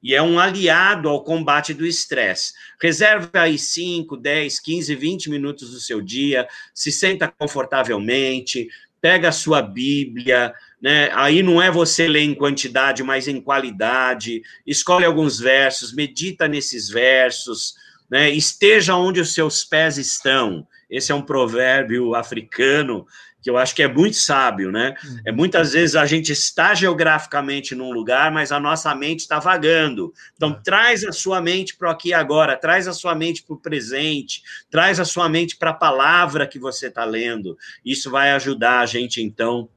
e 0.03 0.15
é 0.15 0.21
um 0.21 0.39
aliado 0.39 1.09
ao 1.09 1.23
combate 1.23 1.73
do 1.73 1.87
estresse. 1.87 2.53
Reserve 2.81 3.31
aí 3.35 3.57
5, 3.57 4.17
10, 4.17 4.59
15, 4.59 4.95
20 4.97 5.31
minutos 5.31 5.71
do 5.71 5.79
seu 5.79 6.03
dia, 6.03 6.47
se 6.75 6.91
senta 6.91 7.29
confortavelmente, 7.29 8.69
pega 9.01 9.29
a 9.29 9.33
sua 9.33 9.63
Bíblia, 9.63 10.53
né? 10.81 11.11
Aí 11.15 11.43
não 11.43 11.63
é 11.63 11.71
você 11.71 12.09
ler 12.09 12.23
em 12.23 12.35
quantidade, 12.35 13.03
mas 13.03 13.29
em 13.29 13.41
qualidade. 13.41 14.43
Escolhe 14.67 15.05
alguns 15.05 15.39
versos, 15.39 15.95
medita 15.95 16.49
nesses 16.49 16.89
versos, 16.89 17.75
né? 18.13 18.29
Esteja 18.29 18.95
onde 18.95 19.23
os 19.23 19.33
seus 19.33 19.65
pés 19.65 19.97
estão. 19.97 20.67
Esse 20.91 21.11
é 21.11 21.15
um 21.15 21.23
provérbio 21.23 22.15
africano 22.15 23.07
que 23.41 23.49
eu 23.49 23.57
acho 23.57 23.75
que 23.75 23.83
é 23.83 23.89
muito 23.89 24.17
sábio, 24.19 24.71
né? 24.71 24.95
Uhum. 25.03 25.21
É 25.27 25.33
muitas 25.33 25.73
vezes 25.73 25.97
a 25.97 26.05
gente 26.05 26.31
está 26.31 26.75
geograficamente 26.75 27.75
num 27.75 27.91
lugar, 27.91 28.31
mas 28.31 28.53
a 28.53 28.61
nossa 28.61 28.95
mente 28.95 29.21
está 29.21 29.39
vagando. 29.39 30.13
Então 30.37 30.51
é. 30.51 30.61
traz 30.63 31.03
a 31.05 31.11
sua 31.11 31.41
mente 31.41 31.75
para 31.75 31.91
aqui 31.91 32.13
agora, 32.13 32.55
traz 32.55 32.87
a 32.87 32.93
sua 32.93 33.15
mente 33.15 33.43
para 33.43 33.55
o 33.55 33.59
presente, 33.59 34.43
traz 34.71 35.01
a 35.01 35.07
sua 35.07 35.27
mente 35.27 35.57
para 35.57 35.71
a 35.71 35.75
palavra 35.75 36.47
que 36.47 36.59
você 36.59 36.89
está 36.89 37.07
lendo. 37.07 37.57
Isso 37.83 38.11
vai 38.11 38.31
ajudar 38.33 38.81
a 38.81 38.87
gente 38.87 39.23
então 39.23 39.71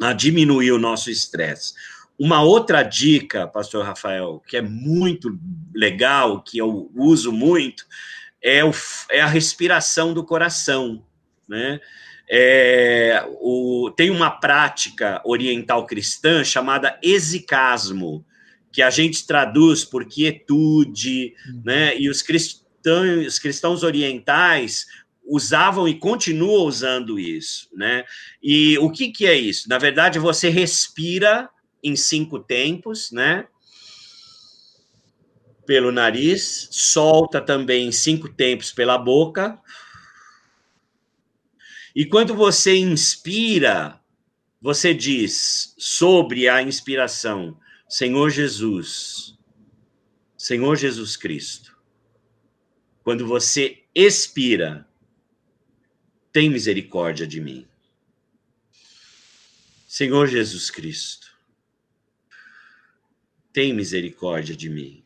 a 0.00 0.14
diminuir 0.14 0.72
o 0.72 0.78
nosso 0.78 1.10
estresse. 1.10 1.74
Uma 2.18 2.42
outra 2.42 2.82
dica, 2.82 3.46
pastor 3.46 3.84
Rafael, 3.84 4.42
que 4.46 4.56
é 4.56 4.62
muito 4.62 5.38
legal, 5.72 6.42
que 6.42 6.58
eu 6.58 6.90
uso 6.94 7.30
muito, 7.30 7.84
é, 8.42 8.64
o, 8.64 8.72
é 9.10 9.20
a 9.20 9.26
respiração 9.26 10.12
do 10.12 10.24
coração, 10.24 11.04
né? 11.48 11.80
É, 12.30 13.24
o, 13.40 13.90
tem 13.96 14.10
uma 14.10 14.30
prática 14.30 15.22
oriental 15.24 15.86
cristã 15.86 16.44
chamada 16.44 16.98
exicasmo, 17.02 18.24
que 18.70 18.82
a 18.82 18.90
gente 18.90 19.26
traduz 19.26 19.84
por 19.84 20.04
quietude, 20.04 21.34
uhum. 21.46 21.62
né? 21.64 21.98
E 21.98 22.08
os 22.08 22.20
cristãos, 22.20 23.26
os 23.26 23.38
cristãos 23.38 23.82
orientais 23.82 24.86
usavam 25.24 25.86
e 25.86 25.94
continuam 25.94 26.66
usando 26.66 27.18
isso, 27.18 27.68
né? 27.74 28.04
E 28.42 28.76
o 28.78 28.90
que, 28.90 29.08
que 29.10 29.26
é 29.26 29.34
isso? 29.34 29.68
Na 29.68 29.78
verdade, 29.78 30.18
você 30.18 30.48
respira 30.48 31.48
em 31.82 31.96
cinco 31.96 32.38
tempos, 32.38 33.10
né? 33.12 33.46
Pelo 35.66 35.92
nariz, 35.92 36.68
solta 36.70 37.40
também 37.40 37.88
em 37.88 37.92
cinco 37.92 38.28
tempos 38.28 38.72
pela 38.72 38.96
boca. 38.96 39.60
E 41.94 42.06
quando 42.06 42.34
você 42.34 42.76
inspira, 42.76 44.00
você 44.60 44.94
diz 44.94 45.74
sobre 45.78 46.48
a 46.48 46.62
inspiração: 46.62 47.58
Senhor 47.88 48.30
Jesus, 48.30 49.36
Senhor 50.36 50.76
Jesus 50.76 51.16
Cristo. 51.16 51.76
Quando 53.02 53.26
você 53.26 53.84
expira, 53.94 54.86
tem 56.32 56.50
misericórdia 56.50 57.26
de 57.26 57.40
mim. 57.40 57.66
Senhor 59.86 60.26
Jesus 60.26 60.70
Cristo, 60.70 61.34
tem 63.58 63.72
misericórdia 63.72 64.54
de 64.54 64.70
mim. 64.70 65.02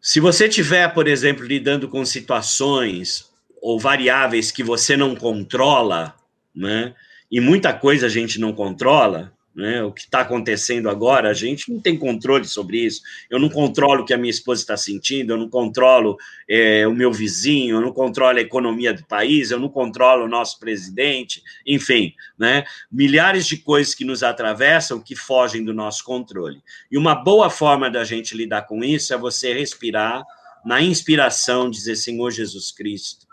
Se 0.00 0.20
você 0.20 0.48
tiver, 0.48 0.88
por 0.94 1.06
exemplo, 1.06 1.44
lidando 1.44 1.86
com 1.86 2.02
situações 2.02 3.30
ou 3.60 3.78
variáveis 3.78 4.50
que 4.50 4.62
você 4.62 4.96
não 4.96 5.14
controla, 5.14 6.16
né? 6.56 6.94
E 7.30 7.42
muita 7.42 7.74
coisa 7.74 8.06
a 8.06 8.08
gente 8.08 8.40
não 8.40 8.54
controla, 8.54 9.34
né? 9.54 9.82
O 9.82 9.92
que 9.92 10.02
está 10.02 10.20
acontecendo 10.20 10.88
agora, 10.88 11.28
a 11.28 11.34
gente 11.34 11.72
não 11.72 11.80
tem 11.80 11.98
controle 11.98 12.44
sobre 12.44 12.78
isso. 12.78 13.02
Eu 13.28 13.38
não 13.38 13.48
controlo 13.48 14.02
o 14.02 14.04
que 14.04 14.14
a 14.14 14.18
minha 14.18 14.30
esposa 14.30 14.62
está 14.62 14.76
sentindo, 14.76 15.32
eu 15.32 15.36
não 15.36 15.48
controlo 15.48 16.16
é, 16.48 16.86
o 16.86 16.94
meu 16.94 17.12
vizinho, 17.12 17.76
eu 17.76 17.80
não 17.80 17.92
controlo 17.92 18.38
a 18.38 18.42
economia 18.42 18.94
do 18.94 19.04
país, 19.04 19.50
eu 19.50 19.58
não 19.58 19.68
controlo 19.68 20.24
o 20.24 20.28
nosso 20.28 20.58
presidente, 20.58 21.42
enfim, 21.66 22.14
né? 22.38 22.64
milhares 22.90 23.46
de 23.46 23.56
coisas 23.56 23.94
que 23.94 24.04
nos 24.04 24.22
atravessam 24.22 25.00
que 25.00 25.16
fogem 25.16 25.64
do 25.64 25.74
nosso 25.74 26.04
controle. 26.04 26.62
E 26.90 26.96
uma 26.96 27.14
boa 27.14 27.50
forma 27.50 27.90
da 27.90 28.04
gente 28.04 28.36
lidar 28.36 28.62
com 28.62 28.84
isso 28.84 29.12
é 29.12 29.18
você 29.18 29.52
respirar 29.52 30.22
na 30.64 30.80
inspiração, 30.80 31.70
dizer 31.70 31.96
Senhor 31.96 32.30
Jesus 32.30 32.70
Cristo. 32.70 33.26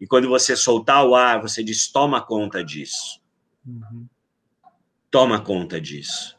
E 0.00 0.06
quando 0.06 0.28
você 0.28 0.56
soltar 0.56 1.06
o 1.06 1.14
ar, 1.14 1.42
você 1.42 1.62
diz: 1.62 1.86
toma 1.88 2.22
conta 2.22 2.64
disso. 2.64 3.20
Uhum 3.66 4.06
toma 5.10 5.40
conta 5.40 5.80
disso. 5.80 6.36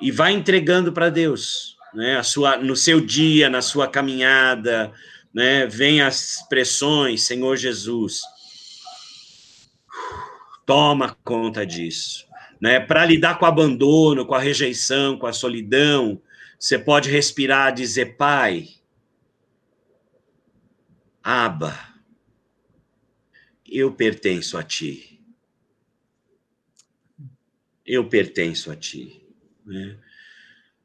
E 0.00 0.10
vai 0.10 0.32
entregando 0.32 0.92
para 0.92 1.10
Deus, 1.10 1.76
né? 1.94 2.16
A 2.16 2.22
sua, 2.22 2.56
no 2.56 2.76
seu 2.76 3.00
dia, 3.00 3.48
na 3.48 3.62
sua 3.62 3.88
caminhada, 3.88 4.92
né? 5.32 5.66
Vem 5.66 6.00
as 6.02 6.46
pressões, 6.48 7.22
Senhor 7.22 7.56
Jesus. 7.56 8.22
Toma 10.66 11.16
conta 11.24 11.66
disso, 11.66 12.26
né? 12.60 12.78
Para 12.78 13.04
lidar 13.04 13.38
com 13.38 13.44
o 13.44 13.48
abandono, 13.48 14.26
com 14.26 14.34
a 14.34 14.40
rejeição, 14.40 15.18
com 15.18 15.26
a 15.26 15.32
solidão, 15.32 16.20
você 16.58 16.78
pode 16.78 17.10
respirar, 17.10 17.72
dizer: 17.72 18.16
Pai, 18.16 18.68
Aba, 21.22 21.78
eu 23.66 23.92
pertenço 23.92 24.56
a 24.56 24.62
Ti 24.62 25.19
eu 27.90 28.04
pertenço 28.04 28.70
a 28.70 28.76
ti. 28.76 29.20
Né? 29.66 29.96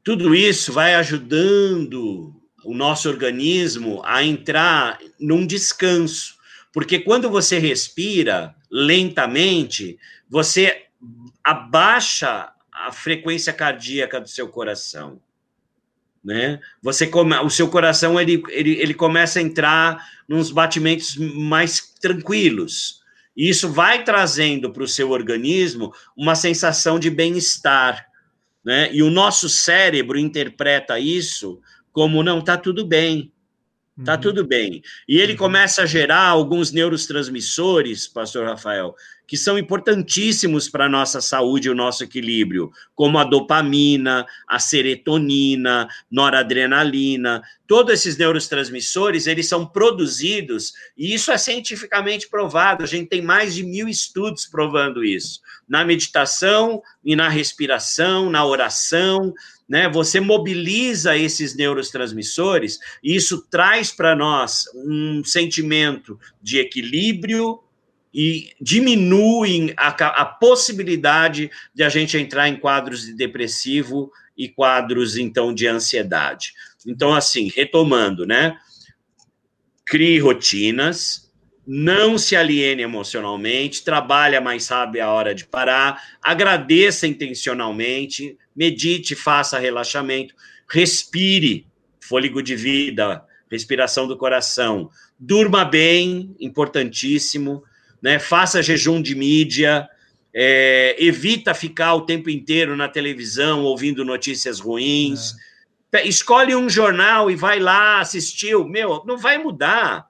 Tudo 0.02 0.34
isso 0.34 0.72
vai 0.72 0.94
ajudando 0.94 2.34
o 2.64 2.74
nosso 2.74 3.08
organismo 3.08 4.02
a 4.04 4.24
entrar 4.24 4.98
num 5.20 5.46
descanso, 5.46 6.36
porque 6.72 6.98
quando 6.98 7.30
você 7.30 7.58
respira 7.58 8.54
lentamente, 8.70 9.98
você 10.28 10.86
abaixa 11.42 12.52
a 12.72 12.90
frequência 12.92 13.52
cardíaca 13.52 14.20
do 14.20 14.28
seu 14.28 14.48
coração. 14.48 15.20
Né? 16.24 16.60
Você 16.82 17.06
come, 17.06 17.36
o 17.36 17.48
seu 17.48 17.68
coração 17.68 18.20
ele, 18.20 18.42
ele, 18.48 18.72
ele 18.80 18.94
começa 18.94 19.38
a 19.38 19.42
entrar 19.42 20.04
nos 20.28 20.50
batimentos 20.50 21.16
mais 21.16 21.80
tranquilos. 22.00 23.00
E 23.36 23.48
isso 23.48 23.68
vai 23.68 24.02
trazendo 24.02 24.72
para 24.72 24.82
o 24.82 24.88
seu 24.88 25.10
organismo 25.10 25.92
uma 26.16 26.34
sensação 26.34 26.98
de 26.98 27.10
bem-estar. 27.10 28.06
Né? 28.64 28.92
E 28.92 29.02
o 29.02 29.10
nosso 29.10 29.48
cérebro 29.48 30.18
interpreta 30.18 30.98
isso 30.98 31.60
como: 31.92 32.22
não, 32.22 32.38
está 32.38 32.56
tudo 32.56 32.86
bem, 32.86 33.32
Tá 34.04 34.14
uhum. 34.14 34.20
tudo 34.20 34.46
bem. 34.46 34.82
E 35.08 35.18
ele 35.18 35.32
uhum. 35.32 35.38
começa 35.38 35.82
a 35.82 35.86
gerar 35.86 36.26
alguns 36.26 36.70
neurotransmissores, 36.70 38.06
pastor 38.06 38.46
Rafael, 38.46 38.94
que 39.26 39.38
são 39.38 39.58
importantíssimos 39.58 40.68
para 40.68 40.84
a 40.84 40.88
nossa 40.88 41.22
saúde 41.22 41.68
e 41.68 41.70
o 41.70 41.74
nosso 41.74 42.04
equilíbrio, 42.04 42.70
como 42.94 43.18
a 43.18 43.24
dopamina, 43.24 44.26
a 44.46 44.58
serotonina, 44.58 45.88
noradrenalina. 46.10 47.42
Todos 47.66 47.94
esses 47.94 48.18
neurotransmissores, 48.18 49.26
eles 49.26 49.48
são 49.48 49.66
produzidos, 49.66 50.74
e 50.96 51.14
isso 51.14 51.32
é 51.32 51.38
cientificamente 51.38 52.28
provado. 52.28 52.84
A 52.84 52.86
gente 52.86 53.08
tem 53.08 53.22
mais 53.22 53.54
de 53.54 53.64
mil 53.64 53.88
estudos 53.88 54.44
provando 54.44 55.02
isso. 55.02 55.40
Na 55.66 55.86
meditação 55.86 56.82
e 57.02 57.16
na 57.16 57.30
respiração, 57.30 58.30
na 58.30 58.44
oração, 58.44 59.32
né? 59.68 59.88
Você 59.88 60.20
mobiliza 60.20 61.16
esses 61.16 61.56
neurotransmissores 61.56 62.78
e 63.02 63.16
isso 63.16 63.46
traz 63.50 63.90
para 63.90 64.14
nós 64.14 64.64
um 64.74 65.24
sentimento 65.24 66.18
de 66.40 66.58
equilíbrio 66.58 67.60
e 68.14 68.52
diminui 68.60 69.74
a, 69.76 69.88
a, 69.88 70.24
possibilidade 70.24 71.50
de 71.74 71.82
a 71.82 71.88
gente 71.88 72.16
entrar 72.16 72.48
em 72.48 72.56
quadros 72.56 73.02
de 73.02 73.12
depressivo 73.12 74.10
e 74.36 74.48
quadros 74.48 75.16
então 75.16 75.52
de 75.52 75.66
ansiedade. 75.66 76.54
Então 76.86 77.12
assim, 77.12 77.50
retomando, 77.54 78.24
né? 78.24 78.56
Crie 79.84 80.18
rotinas, 80.18 81.30
não 81.66 82.16
se 82.16 82.36
aliene 82.36 82.82
emocionalmente, 82.82 83.84
trabalhe 83.84 84.38
mais 84.40 84.64
sabe 84.64 85.00
a 85.00 85.10
hora 85.10 85.34
de 85.34 85.44
parar, 85.44 86.00
agradeça 86.22 87.06
intencionalmente, 87.06 88.38
medite, 88.56 89.14
faça 89.14 89.58
relaxamento, 89.58 90.34
respire, 90.68 91.66
fôlego 92.00 92.42
de 92.42 92.56
vida, 92.56 93.22
respiração 93.50 94.08
do 94.08 94.16
coração, 94.16 94.90
durma 95.18 95.64
bem, 95.64 96.34
importantíssimo, 96.40 97.62
né? 98.00 98.18
Faça 98.18 98.62
jejum 98.62 99.02
de 99.02 99.14
mídia, 99.14 99.88
é, 100.34 100.96
evita 100.98 101.54
ficar 101.54 101.94
o 101.94 102.02
tempo 102.02 102.30
inteiro 102.30 102.76
na 102.76 102.88
televisão 102.88 103.62
ouvindo 103.62 104.04
notícias 104.04 104.60
ruins. 104.60 105.34
É. 105.92 106.06
Escolhe 106.06 106.54
um 106.54 106.68
jornal 106.68 107.30
e 107.30 107.36
vai 107.36 107.58
lá 107.58 108.00
assistir. 108.00 108.54
Meu, 108.66 109.02
não 109.06 109.16
vai 109.16 109.38
mudar. 109.38 110.06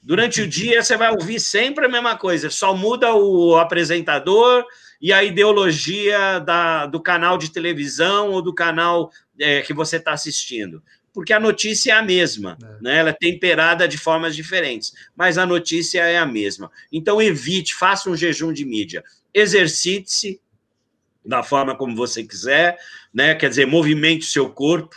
Durante 0.00 0.40
o 0.40 0.46
dia 0.46 0.80
você 0.82 0.96
vai 0.96 1.10
ouvir 1.10 1.40
sempre 1.40 1.84
a 1.84 1.88
mesma 1.88 2.16
coisa, 2.16 2.48
só 2.48 2.76
muda 2.76 3.12
o 3.12 3.56
apresentador 3.56 4.64
e 5.00 5.12
a 5.12 5.22
ideologia 5.22 6.38
da, 6.38 6.86
do 6.86 7.00
canal 7.00 7.36
de 7.38 7.50
televisão 7.50 8.30
ou 8.30 8.42
do 8.42 8.54
canal 8.54 9.10
é, 9.38 9.62
que 9.62 9.72
você 9.72 9.96
está 9.96 10.12
assistindo. 10.12 10.82
Porque 11.12 11.32
a 11.32 11.40
notícia 11.40 11.92
é 11.92 11.94
a 11.94 12.02
mesma, 12.02 12.58
é. 12.62 12.82
né? 12.82 12.98
ela 12.98 13.08
é 13.08 13.12
temperada 13.12 13.88
de 13.88 13.96
formas 13.96 14.36
diferentes, 14.36 14.92
mas 15.16 15.38
a 15.38 15.46
notícia 15.46 16.00
é 16.00 16.18
a 16.18 16.26
mesma. 16.26 16.70
Então, 16.92 17.22
evite, 17.22 17.74
faça 17.74 18.10
um 18.10 18.16
jejum 18.16 18.52
de 18.52 18.64
mídia, 18.64 19.02
exercite-se 19.32 20.40
da 21.24 21.42
forma 21.42 21.74
como 21.74 21.96
você 21.96 22.22
quiser, 22.22 22.78
né? 23.12 23.34
quer 23.34 23.48
dizer, 23.48 23.66
movimente 23.66 24.26
o 24.26 24.30
seu 24.30 24.50
corpo, 24.50 24.94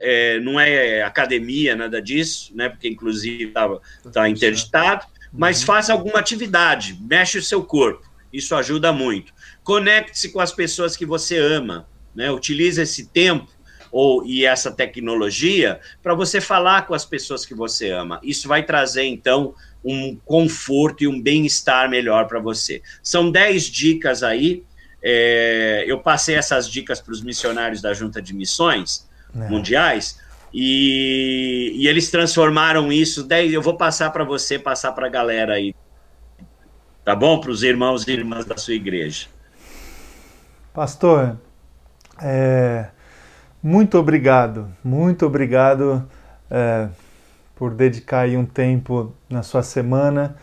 é, 0.00 0.38
não 0.40 0.58
é 0.60 1.02
academia, 1.02 1.74
nada 1.74 2.02
disso, 2.02 2.54
né? 2.54 2.68
porque 2.68 2.88
inclusive 2.88 3.44
está 3.44 3.68
tá 4.12 4.28
interditado, 4.28 5.06
mas 5.32 5.60
uhum. 5.60 5.66
faça 5.66 5.92
alguma 5.92 6.18
atividade, 6.18 6.98
mexe 7.00 7.38
o 7.38 7.42
seu 7.42 7.62
corpo, 7.62 8.08
isso 8.32 8.54
ajuda 8.54 8.92
muito. 8.92 9.32
Conecte-se 9.70 10.30
com 10.30 10.40
as 10.40 10.50
pessoas 10.50 10.96
que 10.96 11.06
você 11.06 11.38
ama, 11.38 11.86
né? 12.12 12.28
Utilize 12.28 12.82
esse 12.82 13.06
tempo 13.06 13.46
ou 13.92 14.26
e 14.26 14.44
essa 14.44 14.68
tecnologia 14.68 15.78
para 16.02 16.12
você 16.12 16.40
falar 16.40 16.88
com 16.88 16.92
as 16.92 17.04
pessoas 17.04 17.46
que 17.46 17.54
você 17.54 17.88
ama. 17.88 18.18
Isso 18.20 18.48
vai 18.48 18.64
trazer 18.64 19.04
então 19.04 19.54
um 19.84 20.16
conforto 20.24 21.04
e 21.04 21.06
um 21.06 21.22
bem-estar 21.22 21.88
melhor 21.88 22.26
para 22.26 22.40
você. 22.40 22.82
São 23.00 23.30
10 23.30 23.66
dicas 23.66 24.24
aí. 24.24 24.64
É, 25.00 25.84
eu 25.86 26.00
passei 26.00 26.34
essas 26.34 26.68
dicas 26.68 27.00
para 27.00 27.12
os 27.12 27.22
missionários 27.22 27.80
da 27.80 27.94
Junta 27.94 28.20
de 28.20 28.34
Missões 28.34 29.08
é. 29.32 29.48
Mundiais 29.48 30.18
e, 30.52 31.74
e, 31.76 31.86
eles 31.86 32.10
transformaram 32.10 32.90
isso. 32.90 33.22
Daí 33.22 33.54
eu 33.54 33.62
vou 33.62 33.76
passar 33.76 34.10
para 34.10 34.24
você, 34.24 34.58
passar 34.58 34.90
para 34.90 35.06
a 35.06 35.10
galera 35.10 35.54
aí. 35.54 35.76
Tá 37.04 37.14
bom? 37.14 37.38
Para 37.38 37.52
os 37.52 37.62
irmãos 37.62 38.04
e 38.08 38.10
irmãs 38.10 38.44
da 38.44 38.56
sua 38.56 38.74
igreja. 38.74 39.28
Pastor, 40.72 41.36
é, 42.22 42.86
muito 43.60 43.98
obrigado, 43.98 44.68
muito 44.84 45.26
obrigado 45.26 46.08
é, 46.48 46.88
por 47.56 47.74
dedicar 47.74 48.20
aí 48.20 48.36
um 48.36 48.46
tempo 48.46 49.12
na 49.28 49.42
sua 49.42 49.64
semana 49.64 50.36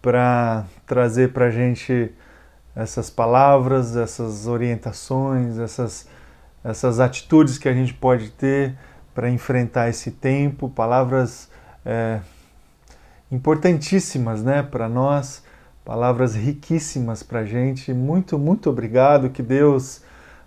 para 0.00 0.64
trazer 0.86 1.32
para 1.32 1.46
a 1.46 1.50
gente 1.50 2.14
essas 2.76 3.10
palavras, 3.10 3.96
essas 3.96 4.46
orientações, 4.46 5.58
essas, 5.58 6.08
essas 6.62 7.00
atitudes 7.00 7.58
que 7.58 7.68
a 7.68 7.74
gente 7.74 7.92
pode 7.94 8.30
ter 8.30 8.76
para 9.12 9.28
enfrentar 9.28 9.88
esse 9.88 10.12
tempo, 10.12 10.68
palavras 10.68 11.50
é, 11.84 12.20
importantíssimas 13.28 14.40
né, 14.40 14.62
para 14.62 14.88
nós, 14.88 15.42
palavras 15.84 16.34
riquíssimas 16.34 17.22
para 17.22 17.44
gente. 17.44 17.92
Muito, 17.92 18.38
muito 18.38 18.70
obrigado. 18.70 19.30
Que 19.30 19.42
Deus 19.42 20.02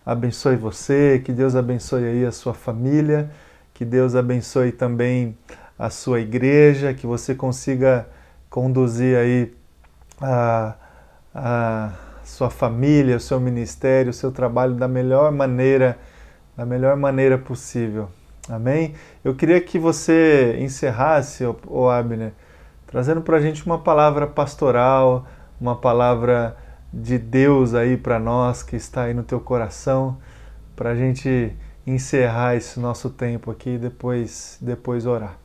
abençoe 0.06 0.56
você, 0.56 1.22
que 1.24 1.32
Deus 1.32 1.56
abençoe 1.56 2.06
aí 2.06 2.26
a 2.26 2.32
sua 2.32 2.54
família, 2.54 3.30
que 3.74 3.86
Deus 3.86 4.16
abençoe 4.16 4.72
também 4.72 5.38
a 5.78 5.90
sua 5.90 6.20
igreja, 6.20 6.94
que 6.94 7.06
você 7.06 7.36
consiga 7.36 8.08
conduzir 8.50 9.18
aí 9.18 9.54
a, 10.20 10.76
a 11.36 11.92
sua 12.24 12.50
família, 12.50 13.18
o 13.18 13.20
seu 13.20 13.40
ministério, 13.40 14.10
o 14.10 14.14
seu 14.14 14.32
trabalho 14.32 14.74
da 14.74 14.88
melhor 14.88 15.32
maneira, 15.32 15.98
da 16.56 16.66
melhor 16.66 16.96
maneira 16.96 17.38
possível. 17.38 18.10
Amém? 18.50 18.96
Eu 19.24 19.36
queria 19.36 19.60
que 19.60 19.78
você 19.78 20.58
encerrasse, 20.60 21.44
o 21.68 21.90
Abner, 21.90 22.32
trazendo 22.88 23.22
para 23.22 23.38
a 23.38 23.42
gente 23.42 23.66
uma 23.66 23.78
palavra 23.78 24.26
pastoral, 24.26 25.28
uma 25.60 25.76
palavra 25.76 26.58
de 26.92 27.18
Deus 27.18 27.74
aí 27.74 27.98
para 27.98 28.18
nós 28.18 28.64
que 28.64 28.76
está 28.76 29.04
aí 29.04 29.14
no 29.14 29.24
teu 29.24 29.40
coração, 29.40 30.18
para 30.76 30.92
a 30.92 30.96
gente 30.96 31.54
encerrar 31.86 32.56
esse 32.56 32.80
nosso 32.80 33.10
tempo 33.10 33.52
aqui 33.52 33.72
e 33.72 33.78
depois, 33.78 34.58
depois 34.62 35.06
orar. 35.06 35.38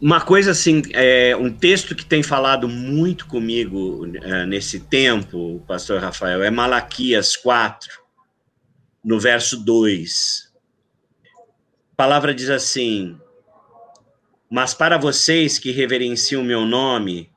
Uma 0.00 0.20
coisa 0.20 0.50
assim, 0.50 0.82
é, 0.92 1.34
um 1.36 1.50
texto 1.50 1.94
que 1.94 2.04
tem 2.04 2.22
falado 2.22 2.68
muito 2.68 3.26
comigo 3.26 4.06
é, 4.22 4.44
nesse 4.44 4.80
tempo, 4.80 5.62
pastor 5.66 6.00
Rafael, 6.00 6.42
é 6.42 6.50
Malaquias 6.50 7.36
4, 7.36 7.90
no 9.02 9.18
verso 9.18 9.56
2. 9.64 10.52
A 11.92 11.96
palavra 11.96 12.34
diz 12.34 12.50
assim: 12.50 13.16
Mas 14.54 14.72
para 14.72 14.96
vocês 14.96 15.58
que 15.58 15.72
reverenciam 15.72 16.40
o 16.40 16.44
meu 16.44 16.64
nome, 16.64 17.28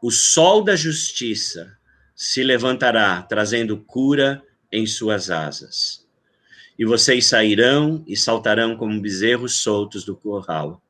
o 0.00 0.12
sol 0.12 0.62
da 0.62 0.76
justiça 0.76 1.76
se 2.14 2.44
levantará, 2.44 3.20
trazendo 3.22 3.78
cura 3.78 4.40
em 4.70 4.86
suas 4.86 5.28
asas. 5.28 6.06
E 6.78 6.84
vocês 6.84 7.26
sairão 7.26 8.04
e 8.06 8.16
saltarão 8.16 8.76
como 8.76 9.00
bezerros 9.00 9.56
soltos 9.56 10.04
do 10.04 10.14
curral. 10.14 10.80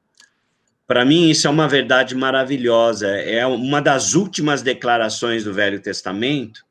Para 0.87 1.07
mim, 1.07 1.31
isso 1.31 1.47
é 1.47 1.51
uma 1.51 1.67
verdade 1.67 2.15
maravilhosa. 2.15 3.09
É 3.09 3.47
uma 3.47 3.81
das 3.81 4.13
últimas 4.13 4.61
declarações 4.61 5.43
do 5.43 5.55
Velho 5.55 5.81
Testamento 5.81 6.67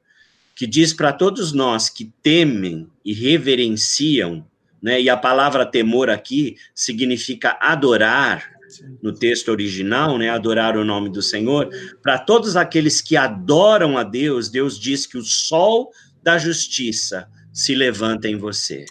que 0.56 0.68
diz 0.68 0.94
para 0.94 1.12
todos 1.12 1.54
nós 1.54 1.90
que 1.90 2.14
temem 2.22 2.88
e 3.04 3.14
reverenciam, 3.14 4.46
né? 4.80 5.02
E 5.02 5.10
a 5.10 5.18
palavra 5.18 5.66
temor 5.66 6.08
aqui 6.08 6.56
significa 6.76 7.58
adorar 7.60 8.61
no 9.02 9.14
texto 9.14 9.50
original, 9.50 10.18
né? 10.18 10.30
Adorar 10.30 10.78
o 10.78 10.86
nome 10.86 11.10
do 11.10 11.22
Senhor. 11.22 11.70
Para 12.02 12.20
todos 12.20 12.56
aqueles 12.56 13.02
que 13.02 13.18
adoram 13.18 13.98
a 13.98 14.04
Deus, 14.04 14.50
Deus 14.50 14.80
diz 14.80 15.06
que 15.06 15.18
o 15.18 15.24
sol 15.24 15.92
da 16.24 16.38
justiça 16.38 17.28
se 17.52 17.76
levanta 17.76 18.28
em 18.28 18.38
você. 18.38 18.86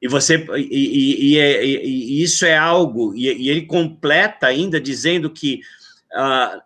E 0.00 0.08
você 0.08 0.44
e, 0.56 1.36
e, 1.36 1.36
e, 1.36 2.18
e 2.18 2.22
isso 2.22 2.44
é 2.44 2.56
algo, 2.56 3.14
e, 3.14 3.28
ele 3.28 3.66
completa 3.66 4.48
ainda 4.48 4.80
dizendo 4.80 5.30
que 5.30 5.60
uh, 6.12 6.60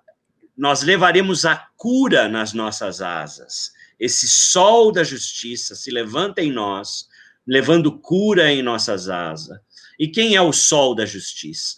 nós 0.56 0.82
levaremos 0.82 1.44
a 1.44 1.56
cura 1.76 2.28
nas 2.28 2.54
nossas 2.54 3.02
asas. 3.02 3.72
Esse 4.00 4.26
sol 4.26 4.90
da 4.90 5.04
justiça 5.04 5.74
se 5.74 5.90
levanta 5.90 6.42
em 6.42 6.50
nós, 6.50 7.08
levando 7.46 7.98
cura 7.98 8.50
em 8.50 8.62
nossas 8.62 9.08
asas. 9.08 9.58
E 9.98 10.08
quem 10.08 10.34
é 10.34 10.40
o 10.40 10.52
sol 10.52 10.94
da 10.94 11.04
justiça? 11.04 11.76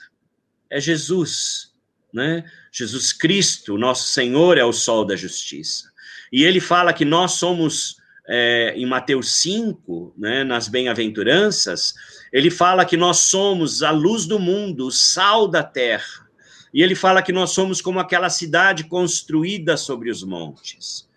É 0.70 0.80
Jesus, 0.80 1.72
né? 2.12 2.44
Jesus 2.72 3.12
Cristo, 3.12 3.78
nosso 3.78 4.08
Senhor, 4.08 4.58
é 4.58 4.64
o 4.64 4.72
sol 4.72 5.04
da 5.04 5.16
justiça. 5.16 5.90
E 6.32 6.44
ele 6.44 6.60
fala 6.60 6.92
que 6.92 7.04
nós 7.04 7.32
somos 7.32 7.96
é, 8.28 8.74
em 8.76 8.84
Mateus 8.84 9.32
5, 9.36 10.14
né, 10.18 10.44
nas 10.44 10.68
bem-aventuranças, 10.68 11.94
ele 12.30 12.50
fala 12.50 12.84
que 12.84 12.96
nós 12.96 13.20
somos 13.20 13.82
a 13.82 13.90
luz 13.90 14.26
do 14.26 14.38
mundo, 14.38 14.86
o 14.86 14.92
sal 14.92 15.48
da 15.48 15.62
terra. 15.62 16.28
E 16.72 16.82
ele 16.82 16.94
fala 16.94 17.22
que 17.22 17.32
nós 17.32 17.50
somos 17.50 17.80
como 17.80 17.98
aquela 17.98 18.28
cidade 18.28 18.84
construída 18.84 19.78
sobre 19.78 20.10
os 20.10 20.22
montes. 20.22 21.08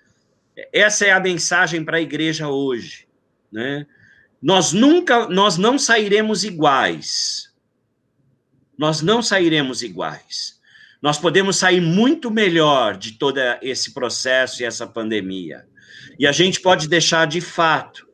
Essa 0.71 1.05
é 1.05 1.11
a 1.11 1.19
mensagem 1.19 1.83
para 1.83 1.97
a 1.97 2.01
igreja 2.01 2.47
hoje, 2.47 3.07
né? 3.51 3.85
Nós 4.41 4.71
nunca, 4.71 5.27
nós 5.27 5.57
não 5.57 5.77
sairemos 5.77 6.43
iguais. 6.43 7.50
Nós 8.77 9.01
não 9.01 9.21
sairemos 9.21 9.81
iguais. 9.81 10.59
Nós 11.01 11.17
podemos 11.17 11.57
sair 11.57 11.81
muito 11.81 12.29
melhor 12.29 12.95
de 12.95 13.13
todo 13.13 13.39
esse 13.61 13.93
processo 13.93 14.61
e 14.61 14.65
essa 14.65 14.85
pandemia. 14.85 15.65
E 16.19 16.27
a 16.27 16.31
gente 16.31 16.59
pode 16.61 16.87
deixar 16.87 17.25
de 17.25 17.41
fato 17.41 18.07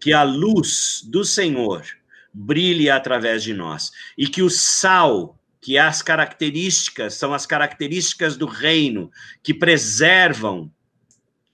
que 0.00 0.12
a 0.12 0.22
luz 0.22 1.00
do 1.04 1.24
Senhor 1.24 1.84
brilhe 2.32 2.90
através 2.90 3.42
de 3.44 3.54
nós 3.54 3.92
e 4.18 4.26
que 4.26 4.42
o 4.42 4.50
sal, 4.50 5.38
que 5.60 5.78
as 5.78 6.02
características 6.02 7.14
são 7.14 7.32
as 7.32 7.46
características 7.46 8.36
do 8.36 8.46
reino 8.46 9.10
que 9.42 9.54
preservam 9.54 10.70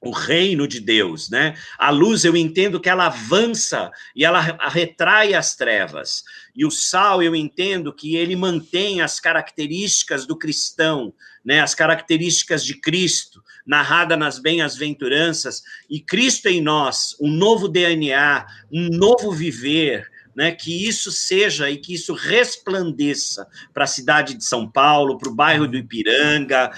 o 0.00 0.10
reino 0.10 0.66
de 0.66 0.80
Deus, 0.80 1.28
né? 1.28 1.54
A 1.78 1.90
luz 1.90 2.24
eu 2.24 2.34
entendo 2.34 2.80
que 2.80 2.88
ela 2.88 3.06
avança 3.06 3.90
e 4.16 4.24
ela 4.24 4.40
retrai 4.68 5.34
as 5.34 5.54
trevas. 5.54 6.24
E 6.56 6.64
o 6.64 6.70
sal 6.70 7.22
eu 7.22 7.36
entendo 7.36 7.92
que 7.92 8.16
ele 8.16 8.34
mantém 8.34 9.02
as 9.02 9.20
características 9.20 10.26
do 10.26 10.36
cristão, 10.36 11.12
né? 11.44 11.60
As 11.60 11.74
características 11.74 12.64
de 12.64 12.74
Cristo, 12.74 13.42
narrada 13.66 14.16
nas 14.16 14.38
bem-aventuranças, 14.38 15.62
e 15.88 16.00
Cristo 16.00 16.48
em 16.48 16.62
nós, 16.62 17.14
um 17.20 17.30
novo 17.30 17.68
DNA, 17.68 18.46
um 18.72 18.88
novo 18.88 19.30
viver, 19.30 20.10
né, 20.34 20.52
que 20.52 20.86
isso 20.86 21.10
seja 21.10 21.68
e 21.68 21.76
que 21.76 21.92
isso 21.92 22.14
resplandeça 22.14 23.46
para 23.74 23.84
a 23.84 23.88
cidade 23.88 24.34
de 24.34 24.44
São 24.44 24.68
Paulo, 24.70 25.18
para 25.18 25.28
o 25.28 25.34
bairro 25.34 25.66
do 25.66 25.76
Ipiranga, 25.76 26.70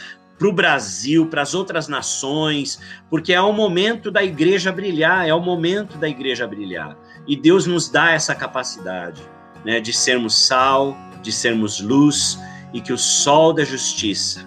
para 0.43 0.49
o 0.49 0.53
Brasil, 0.53 1.27
para 1.27 1.41
as 1.41 1.55
outras 1.55 1.87
nações, 1.87 2.81
porque 3.09 3.33
é 3.33 3.41
o 3.41 3.53
momento 3.53 4.11
da 4.11 4.25
igreja 4.25 4.73
brilhar, 4.73 5.25
é 5.25 5.33
o 5.33 5.39
momento 5.39 5.97
da 5.97 6.09
igreja 6.09 6.49
brilhar. 6.49 6.97
E 7.29 7.37
Deus 7.37 7.65
nos 7.65 7.89
dá 7.89 8.11
essa 8.11 8.35
capacidade 8.35 9.23
né, 9.65 9.79
de 9.79 9.93
sermos 9.93 10.35
sal, 10.35 10.97
de 11.23 11.31
sermos 11.31 11.81
luz 11.81 12.41
e 12.75 12.81
que 12.81 12.93
o 12.93 12.99
sol 12.99 13.53
da 13.53 13.63
justiça 13.63 14.45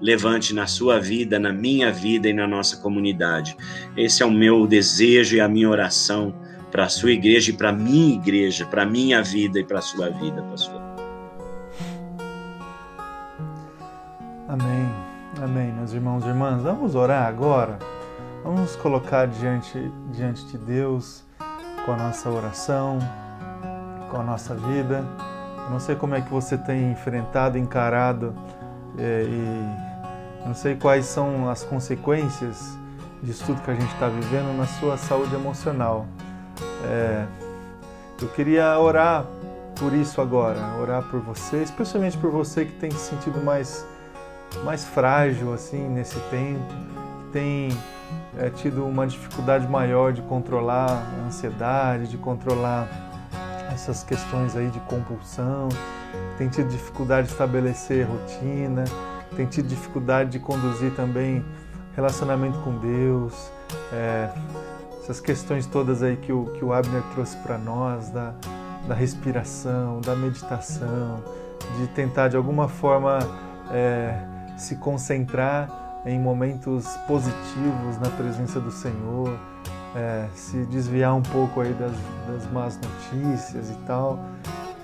levante 0.00 0.52
na 0.52 0.66
sua 0.66 0.98
vida, 0.98 1.38
na 1.38 1.52
minha 1.52 1.92
vida 1.92 2.28
e 2.28 2.32
na 2.32 2.48
nossa 2.48 2.78
comunidade. 2.78 3.56
Esse 3.96 4.24
é 4.24 4.26
o 4.26 4.32
meu 4.32 4.66
desejo 4.66 5.36
e 5.36 5.40
a 5.40 5.46
minha 5.46 5.70
oração 5.70 6.34
para 6.72 6.86
a 6.86 6.88
sua 6.88 7.12
igreja 7.12 7.52
e 7.52 7.54
para 7.54 7.68
a 7.68 7.72
minha 7.72 8.16
igreja, 8.16 8.66
para 8.66 8.82
a 8.82 8.86
minha 8.86 9.22
vida 9.22 9.60
e 9.60 9.64
para 9.64 9.78
a 9.78 9.82
sua 9.82 10.10
vida, 10.10 10.42
pastor. 10.42 10.82
Amém. 14.48 14.85
Amém, 15.56 15.72
meus 15.72 15.94
irmãos 15.94 16.22
e 16.22 16.28
irmãs. 16.28 16.60
Vamos 16.62 16.94
orar 16.94 17.26
agora. 17.26 17.78
Vamos 18.44 18.60
nos 18.60 18.76
colocar 18.76 19.26
diante, 19.26 19.90
diante 20.12 20.44
de 20.48 20.58
Deus 20.58 21.24
com 21.86 21.92
a 21.92 21.96
nossa 21.96 22.28
oração, 22.28 22.98
com 24.10 24.20
a 24.20 24.22
nossa 24.22 24.54
vida. 24.54 25.02
Eu 25.64 25.70
não 25.70 25.80
sei 25.80 25.96
como 25.96 26.14
é 26.14 26.20
que 26.20 26.28
você 26.28 26.58
tem 26.58 26.92
enfrentado, 26.92 27.56
encarado 27.56 28.34
é, 28.98 29.24
e 29.26 30.46
não 30.46 30.52
sei 30.52 30.76
quais 30.76 31.06
são 31.06 31.48
as 31.48 31.64
consequências 31.64 32.76
disso 33.22 33.46
tudo 33.46 33.62
que 33.62 33.70
a 33.70 33.74
gente 33.74 33.94
está 33.94 34.08
vivendo 34.08 34.54
na 34.58 34.66
sua 34.66 34.98
saúde 34.98 35.34
emocional. 35.34 36.04
É, 36.84 37.24
eu 38.20 38.28
queria 38.28 38.78
orar 38.78 39.24
por 39.80 39.94
isso 39.94 40.20
agora, 40.20 40.60
orar 40.78 41.02
por 41.04 41.20
você, 41.20 41.62
especialmente 41.62 42.18
por 42.18 42.30
você 42.30 42.66
que 42.66 42.72
tem 42.72 42.90
se 42.90 43.08
sentido 43.08 43.42
mais, 43.42 43.86
mais 44.64 44.84
frágil 44.84 45.52
assim 45.52 45.88
nesse 45.88 46.18
tempo, 46.30 46.74
que 47.24 47.32
tem 47.32 47.68
é, 48.38 48.50
tido 48.50 48.84
uma 48.86 49.06
dificuldade 49.06 49.66
maior 49.68 50.12
de 50.12 50.22
controlar 50.22 50.90
a 50.90 51.26
ansiedade, 51.26 52.08
de 52.08 52.16
controlar 52.16 52.88
essas 53.72 54.02
questões 54.02 54.56
aí 54.56 54.68
de 54.68 54.80
compulsão, 54.80 55.68
tem 56.38 56.48
tido 56.48 56.68
dificuldade 56.68 57.26
de 57.26 57.32
estabelecer 57.32 58.06
rotina 58.06 58.84
tem 59.36 59.46
tido 59.46 59.68
dificuldade 59.68 60.30
de 60.30 60.38
conduzir 60.38 60.92
também 60.94 61.44
relacionamento 61.94 62.58
com 62.60 62.78
Deus, 62.78 63.50
é, 63.92 64.28
essas 65.02 65.20
questões 65.20 65.66
todas 65.66 66.02
aí 66.02 66.16
que 66.16 66.32
o, 66.32 66.46
que 66.46 66.64
o 66.64 66.72
Abner 66.72 67.02
trouxe 67.14 67.36
para 67.38 67.56
nós, 67.58 68.10
da, 68.10 68.34
da 68.86 68.94
respiração, 68.94 70.00
da 70.00 70.14
meditação, 70.14 71.22
de 71.78 71.86
tentar 71.88 72.28
de 72.28 72.36
alguma 72.36 72.68
forma 72.68 73.18
é, 73.70 74.18
se 74.56 74.76
concentrar 74.76 75.68
em 76.04 76.18
momentos 76.18 76.86
positivos 77.06 77.98
na 78.00 78.08
presença 78.10 78.60
do 78.60 78.70
Senhor, 78.70 79.36
é, 79.94 80.26
se 80.34 80.64
desviar 80.66 81.14
um 81.14 81.22
pouco 81.22 81.60
aí 81.60 81.72
das, 81.74 81.92
das 82.28 82.50
más 82.52 82.78
notícias 82.78 83.70
e 83.70 83.74
tal. 83.86 84.18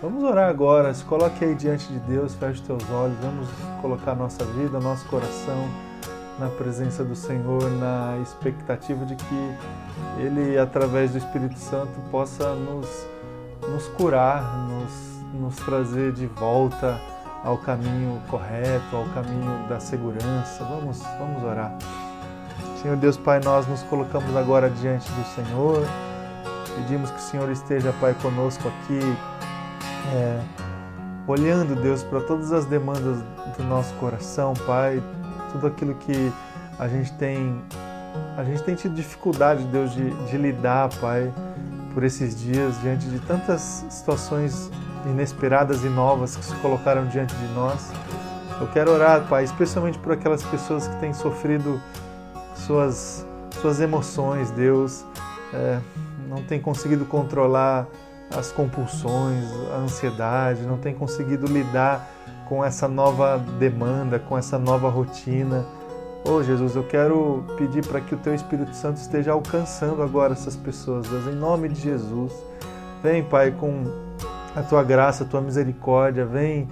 Vamos 0.03 0.25
orar 0.25 0.49
agora. 0.49 0.93
Se 0.93 1.05
coloque 1.05 1.45
aí 1.45 1.55
diante 1.55 1.87
de 1.93 2.01
Deus, 2.01 2.35
feche 2.35 2.61
teus 2.63 2.83
olhos. 2.91 3.17
Vamos 3.23 3.49
colocar 3.81 4.17
nossa 4.17 4.45
vida, 4.45 4.81
nosso 4.81 5.07
coração 5.07 5.69
na 6.41 6.49
presença 6.49 7.05
do 7.05 7.15
Senhor, 7.15 7.71
na 7.79 8.19
expectativa 8.21 9.05
de 9.05 9.15
que 9.15 9.57
Ele, 10.19 10.59
através 10.59 11.13
do 11.13 11.19
Espírito 11.19 11.59
Santo, 11.59 11.93
possa 12.11 12.53
nos, 12.55 13.07
nos 13.69 13.87
curar, 13.89 14.43
nos, 14.67 15.41
nos 15.41 15.57
trazer 15.57 16.13
de 16.13 16.27
volta 16.27 17.01
ao 17.45 17.59
caminho 17.59 18.21
correto, 18.29 18.97
ao 18.97 19.05
caminho 19.07 19.69
da 19.69 19.81
segurança. 19.81 20.65
Vamos, 20.65 21.03
vamos 21.19 21.43
orar. 21.43 21.73
Senhor 22.81 22.97
Deus 22.97 23.17
Pai, 23.17 23.41
nós 23.45 23.67
nos 23.67 23.83
colocamos 23.85 24.35
agora 24.37 24.69
diante 24.71 25.11
do 25.13 25.25
Senhor. 25.35 25.85
Pedimos 26.75 27.11
que 27.11 27.19
o 27.19 27.23
Senhor 27.23 27.51
esteja, 27.51 27.93
Pai, 28.01 28.15
conosco 28.21 28.67
aqui, 28.67 29.01
é, 30.15 30.41
olhando, 31.27 31.75
Deus, 31.81 32.03
para 32.03 32.21
todas 32.23 32.53
as 32.53 32.65
demandas 32.65 33.19
do 33.57 33.65
nosso 33.65 33.93
coração, 33.95 34.55
Pai, 34.67 35.03
tudo 35.53 35.67
aquilo 35.67 35.95
que 35.95 36.33
a 36.79 36.89
gente 36.89 37.13
tem, 37.15 37.63
a 38.37 38.43
gente 38.43 38.63
tem 38.63 38.75
tido 38.75 38.95
dificuldade, 38.95 39.63
Deus, 39.65 39.93
de, 39.93 40.11
de 40.27 40.37
lidar, 40.37 40.89
Pai, 41.01 41.33
por 41.93 42.03
esses 42.03 42.41
dias, 42.41 42.81
diante 42.81 43.07
de 43.07 43.19
tantas 43.21 43.85
situações 43.91 44.71
inesperadas 45.07 45.85
e 45.85 45.89
novas 45.89 46.37
que 46.37 46.45
se 46.45 46.55
colocaram 46.57 47.07
diante 47.07 47.35
de 47.35 47.49
nós. 47.55 47.91
Eu 48.61 48.69
quero 48.69 48.93
orar, 48.93 49.27
Pai, 49.29 49.45
especialmente 49.45 49.99
por 49.99 50.13
aquelas 50.13 50.43
pessoas 50.45 50.87
que 50.87 50.97
têm 50.97 51.13
sofrido 51.13 51.81
suas, 52.55 53.27
suas 53.61 53.81
emoções, 53.81 54.51
Deus, 54.51 55.05
é, 55.53 55.81
não 56.29 56.43
têm 56.45 56.61
conseguido 56.61 57.05
controlar 57.05 57.87
as 58.37 58.53
compulsões, 58.53 59.45
a 59.75 59.79
ansiedade, 59.79 60.63
não 60.63 60.79
têm 60.79 60.95
conseguido 60.95 61.47
lidar 61.47 62.09
com 62.49 62.65
essa 62.65 62.89
nova 62.89 63.39
demanda, 63.59 64.19
com 64.19 64.37
essa 64.37 64.59
nova 64.59 64.89
rotina. 64.89 65.65
Oh 66.25 66.43
Jesus, 66.43 66.77
eu 66.77 66.85
quero 66.85 67.45
pedir 67.57 67.85
para 67.85 68.01
que 68.01 68.15
o 68.15 68.19
Teu 68.19 68.35
Espírito 68.35 68.75
Santo 68.75 68.99
esteja 68.99 69.33
alcançando 69.33 70.03
agora 70.03 70.33
essas 70.33 70.55
pessoas, 70.55 71.09
Deus, 71.09 71.27
em 71.27 71.35
nome 71.35 71.69
de 71.69 71.81
Jesus. 71.81 72.33
Vem, 73.03 73.25
Pai, 73.25 73.51
com 73.51 74.12
a 74.55 74.63
Tua 74.63 74.83
graça, 74.83 75.25
a 75.25 75.27
Tua 75.27 75.41
misericórdia, 75.41 76.25
vem 76.25 76.69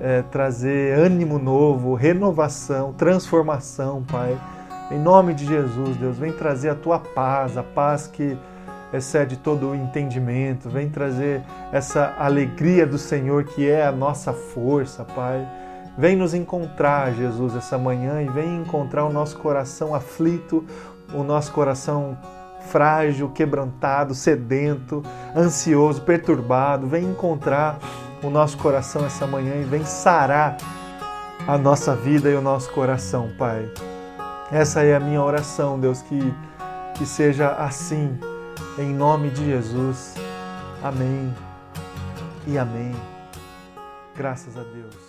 é, 0.00 0.22
trazer 0.22 0.98
ânimo 0.98 1.38
novo, 1.38 1.94
renovação, 1.94 2.92
transformação, 2.92 4.02
Pai. 4.02 4.38
Em 4.90 4.98
nome 4.98 5.34
de 5.34 5.46
Jesus, 5.46 5.96
Deus, 5.96 6.18
vem 6.18 6.32
trazer 6.32 6.70
a 6.70 6.74
Tua 6.74 6.98
paz, 6.98 7.56
a 7.56 7.62
paz 7.62 8.06
que 8.06 8.36
excede 8.92 9.36
todo 9.36 9.70
o 9.70 9.74
entendimento, 9.74 10.68
vem 10.68 10.88
trazer 10.88 11.42
essa 11.72 12.14
alegria 12.18 12.86
do 12.86 12.98
Senhor 12.98 13.44
que 13.44 13.68
é 13.68 13.86
a 13.86 13.92
nossa 13.92 14.32
força, 14.32 15.04
Pai. 15.04 15.46
Vem 15.96 16.16
nos 16.16 16.34
encontrar, 16.34 17.12
Jesus, 17.12 17.54
essa 17.54 17.78
manhã 17.78 18.20
e 18.20 18.28
vem 18.28 18.62
encontrar 18.62 19.04
o 19.04 19.12
nosso 19.12 19.38
coração 19.38 19.94
aflito, 19.94 20.64
o 21.12 21.22
nosso 21.22 21.52
coração 21.52 22.16
frágil, 22.70 23.30
quebrantado, 23.30 24.14
sedento, 24.14 25.02
ansioso, 25.36 26.02
perturbado. 26.02 26.86
Vem 26.86 27.04
encontrar 27.04 27.78
o 28.22 28.30
nosso 28.30 28.56
coração 28.58 29.04
essa 29.04 29.26
manhã 29.26 29.56
e 29.60 29.64
vem 29.64 29.84
sarar 29.84 30.56
a 31.46 31.58
nossa 31.58 31.94
vida 31.94 32.30
e 32.30 32.34
o 32.34 32.40
nosso 32.40 32.70
coração, 32.72 33.30
Pai. 33.38 33.68
Essa 34.50 34.82
é 34.82 34.94
a 34.94 35.00
minha 35.00 35.22
oração, 35.22 35.78
Deus, 35.78 36.02
que, 36.02 36.34
que 36.94 37.04
seja 37.04 37.52
assim 37.52 38.18
em 38.78 38.92
nome 38.94 39.30
de 39.30 39.44
Jesus. 39.44 40.14
Amém 40.82 41.34
e 42.46 42.58
amém. 42.58 42.94
Graças 44.16 44.56
a 44.56 44.62
Deus. 44.62 45.03